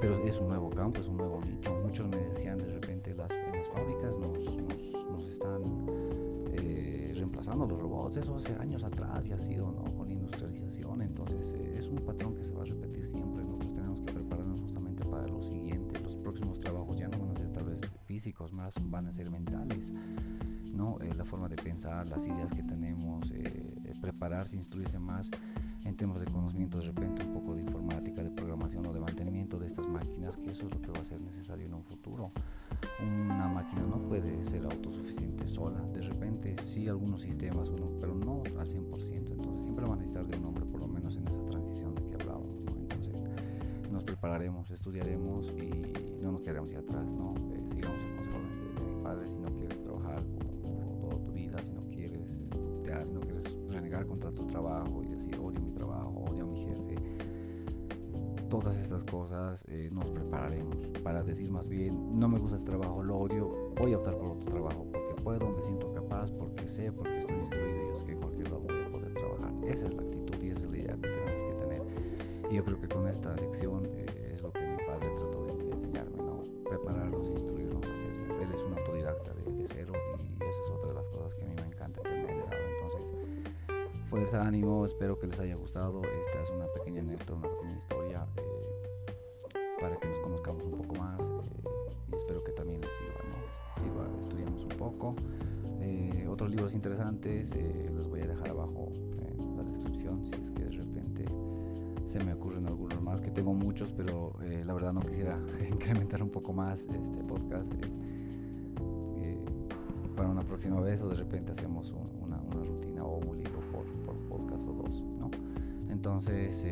Pero 0.00 0.16
es 0.24 0.36
un 0.40 0.48
nuevo 0.48 0.68
campo, 0.70 1.00
es 1.00 1.06
un 1.06 1.16
nuevo 1.16 1.40
nicho. 1.40 1.72
Muchos 1.84 2.08
me 2.08 2.16
decían 2.16 2.58
de 2.58 2.66
repente 2.66 3.14
las, 3.14 3.30
las 3.52 3.68
fábricas 3.68 4.18
nos, 4.18 4.56
nos, 4.56 5.10
nos 5.10 5.24
están 5.26 5.87
reemplazando 7.18 7.66
los 7.66 7.78
robots. 7.78 8.16
Eso 8.16 8.36
hace 8.36 8.54
años 8.54 8.84
atrás 8.84 9.26
ya 9.26 9.36
ha 9.36 9.38
sido 9.38 9.70
¿no? 9.70 9.84
con 9.96 10.08
la 10.08 10.14
industrialización. 10.14 11.02
Entonces 11.02 11.52
eh, 11.52 11.76
es 11.78 11.88
un 11.88 11.98
patrón 11.98 12.34
que 12.34 12.44
se 12.44 12.54
va 12.54 12.62
a 12.62 12.66
repetir 12.66 13.06
siempre. 13.06 13.44
Nosotros 13.44 13.74
tenemos 13.74 14.00
que 14.00 14.12
prepararnos 14.12 14.60
justamente 14.60 15.04
para 15.04 15.26
lo 15.26 15.42
siguiente. 15.42 16.00
Los 16.00 16.16
próximos 16.16 16.58
trabajos 16.60 16.98
ya 16.98 17.08
no 17.08 17.18
van 17.18 17.30
a 17.30 17.36
ser 17.36 17.52
tal 17.52 17.64
vez 17.64 17.80
físicos, 18.04 18.52
más 18.52 18.74
van 18.82 19.06
a 19.06 19.12
ser 19.12 19.30
mentales. 19.30 19.92
¿no? 20.72 20.98
Eh, 21.00 21.12
la 21.14 21.24
forma 21.24 21.48
de 21.48 21.56
pensar, 21.56 22.08
las 22.08 22.26
ideas 22.26 22.52
que 22.52 22.62
tenemos, 22.62 23.32
prepararse, 24.00 24.56
instruirse 24.56 24.98
más 24.98 25.30
en 25.84 25.96
temas 25.96 26.20
de 26.20 26.26
conocimiento, 26.26 26.78
de 26.78 26.86
repente 26.86 27.24
un 27.24 27.32
poco 27.32 27.54
de 27.54 27.62
informática, 27.62 28.22
de 28.22 28.30
programación 28.30 28.86
o 28.86 28.92
de 28.92 29.00
mantenimiento 29.00 29.58
de 29.58 29.66
estas 29.66 29.86
máquinas, 29.86 30.36
que 30.36 30.50
eso 30.50 30.66
es 30.66 30.74
lo 30.74 30.80
que 30.80 30.90
va 30.90 31.00
a 31.00 31.04
ser 31.04 31.20
necesario 31.20 31.66
en 31.66 31.74
un 31.74 31.84
futuro. 31.84 32.32
Una 33.00 33.48
máquina 33.48 33.82
no 33.82 34.00
puede 34.02 34.44
ser 34.44 34.64
autosuficiente 34.64 35.46
sola, 35.46 35.80
de 35.92 36.00
repente 36.02 36.54
sí 36.62 36.88
algunos 36.88 37.22
sistemas, 37.22 37.70
pero 38.00 38.14
no 38.14 38.42
al 38.58 38.68
100%, 38.68 39.30
entonces 39.30 39.62
siempre 39.62 39.84
van 39.84 39.94
a 39.94 39.96
necesitar 39.96 40.26
de 40.26 40.38
un 40.38 40.44
hombre, 40.46 40.64
por 40.64 40.80
lo 40.80 40.88
menos 40.88 41.16
en 41.16 41.26
esa 41.26 41.44
transición 41.44 41.94
de 41.94 42.04
que 42.04 42.14
hablábamos, 42.14 42.56
Entonces 42.66 43.24
nos 43.90 44.04
prepararemos, 44.04 44.70
estudiaremos 44.70 45.52
y 45.56 46.20
no 46.22 46.32
nos 46.32 46.42
quedaremos 46.42 46.70
ya 46.70 46.80
atrás, 46.80 47.06
¿no? 47.14 47.34
Eh, 47.52 47.64
sigamos 47.74 47.98
el 48.00 48.16
consejo 48.16 48.38
de, 48.38 48.94
mi 48.94 49.02
padre, 49.02 49.28
si 49.28 49.38
no 49.38 49.48
quieres 49.54 49.82
trabajar 49.82 50.22
como 50.68 50.98
toda 51.00 51.24
tu 51.24 51.32
vida, 51.32 51.58
si 51.62 51.72
no 51.72 51.82
quieres, 51.88 52.28
te, 52.82 53.06
si 53.06 53.12
no 53.12 53.20
quieres 53.20 53.56
renegar 53.68 54.06
contra 54.06 54.30
tu 54.32 54.46
trabajo 54.46 54.97
todas 58.48 58.76
estas 58.78 59.04
cosas 59.04 59.64
eh, 59.68 59.90
nos 59.92 60.08
prepararemos 60.08 60.76
para 61.02 61.22
decir 61.22 61.50
más 61.50 61.68
bien, 61.68 62.18
no 62.18 62.28
me 62.28 62.38
gusta 62.38 62.56
este 62.56 62.70
trabajo, 62.70 63.02
lo 63.02 63.18
odio, 63.18 63.72
voy 63.76 63.92
a 63.92 63.98
optar 63.98 64.16
por 64.16 64.32
otro 64.32 64.50
trabajo 64.50 64.86
porque 64.90 65.22
puedo, 65.22 65.50
me 65.50 65.60
siento 65.60 65.92
capaz, 65.92 66.30
porque 66.30 66.66
sé, 66.66 66.90
porque 66.90 67.18
estoy 67.18 67.36
instruido 67.36 67.84
y 67.84 67.88
yo 67.88 67.96
sé 67.96 68.06
que 68.06 68.16
cualquier 68.16 68.48
lado 68.48 68.60
voy 68.60 68.82
a 68.82 68.90
poder 68.90 69.14
trabajar. 69.14 69.52
Esa 69.66 69.86
es 69.86 69.94
la 69.94 70.02
actitud 70.02 70.42
y 70.42 70.48
esa 70.48 70.60
es 70.60 70.70
la 70.70 70.78
idea 70.78 70.94
que 70.94 71.08
tenemos 71.08 71.54
que 71.54 71.66
tener. 71.66 71.82
Y 72.50 72.54
yo 72.54 72.64
creo 72.64 72.80
que 72.80 72.88
con 72.88 73.08
esta 73.08 73.36
lección 73.36 73.86
eh, 73.86 74.32
es 74.32 74.42
lo 74.42 74.50
que 74.50 74.60
mi 74.60 74.76
padre 74.78 75.10
trató 75.16 75.44
de, 75.44 75.64
de, 75.64 75.70
enseñarme, 75.70 76.16
¿no? 76.16 76.42
Prepararnos, 76.68 77.28
instruirnos 77.28 77.84
a 77.86 77.94
hacer. 77.94 78.12
Él 78.40 78.52
es 78.54 78.62
un 78.62 78.72
autodidacta 78.78 79.34
de, 79.34 79.52
de 79.52 79.66
cero 79.66 79.92
y 80.18 80.42
esa 80.42 80.62
es 80.62 80.70
otra 80.70 80.88
de 80.88 80.94
las 80.94 81.08
cosas 81.10 81.34
que 81.34 81.44
a 81.44 81.46
mí 81.48 81.54
me 81.54 81.66
encanta 81.66 82.00
que 82.02 82.10
me 82.10 82.32
ha 82.32 82.36
dado. 82.36 82.50
Entonces, 82.80 83.14
fuerza, 84.06 84.46
ánimo, 84.46 84.86
espero 84.86 85.18
que 85.18 85.26
les 85.26 85.38
haya 85.38 85.56
gustado. 85.56 86.02
Esta 86.02 86.42
es 86.42 86.50
una 86.50 86.66
pequeña 86.68 87.00
anécdota, 87.00 87.48
interesantes 96.78 97.52
eh, 97.56 97.90
los 97.92 98.08
voy 98.08 98.20
a 98.20 98.26
dejar 98.28 98.50
abajo 98.50 98.92
en 99.36 99.56
la 99.56 99.64
descripción 99.64 100.24
si 100.24 100.34
es 100.40 100.50
que 100.52 100.64
de 100.64 100.70
repente 100.70 101.24
se 102.04 102.22
me 102.24 102.32
ocurren 102.32 102.66
algunos 102.66 103.02
más, 103.02 103.20
que 103.20 103.30
tengo 103.30 103.52
muchos, 103.52 103.92
pero 103.92 104.32
eh, 104.42 104.62
la 104.64 104.72
verdad 104.72 104.92
no 104.92 105.00
quisiera 105.00 105.38
incrementar 105.68 106.22
un 106.22 106.30
poco 106.30 106.52
más 106.52 106.82
este 106.82 107.24
podcast 107.24 107.72
para 110.16 110.30
una 110.30 110.42
próxima 110.42 110.80
vez 110.80 111.00
o 111.02 111.08
de 111.08 111.14
repente 111.14 111.52
hacemos 111.52 111.92
un, 111.92 112.10
una, 112.22 112.38
rutina 112.50 113.04
o 113.04 113.18
un 113.18 113.36
libro 113.36 113.60
por, 113.70 113.84
por, 114.04 114.16
podcast 114.28 114.66
o 114.66 114.72
dos, 114.72 115.00
¿no? 115.16 115.30
Entonces, 115.90 116.66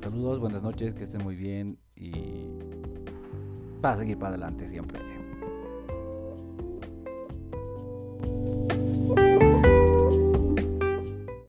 saludos, 0.00 0.38
buenas 0.38 0.62
noches, 0.62 0.94
que 0.94 1.02
estén 1.02 1.24
muy 1.24 1.34
bien 1.34 1.76
y 1.96 2.46
para 3.80 3.96
seguir 3.96 4.16
para 4.16 4.30
adelante 4.30 4.68
siempre. 4.68 5.19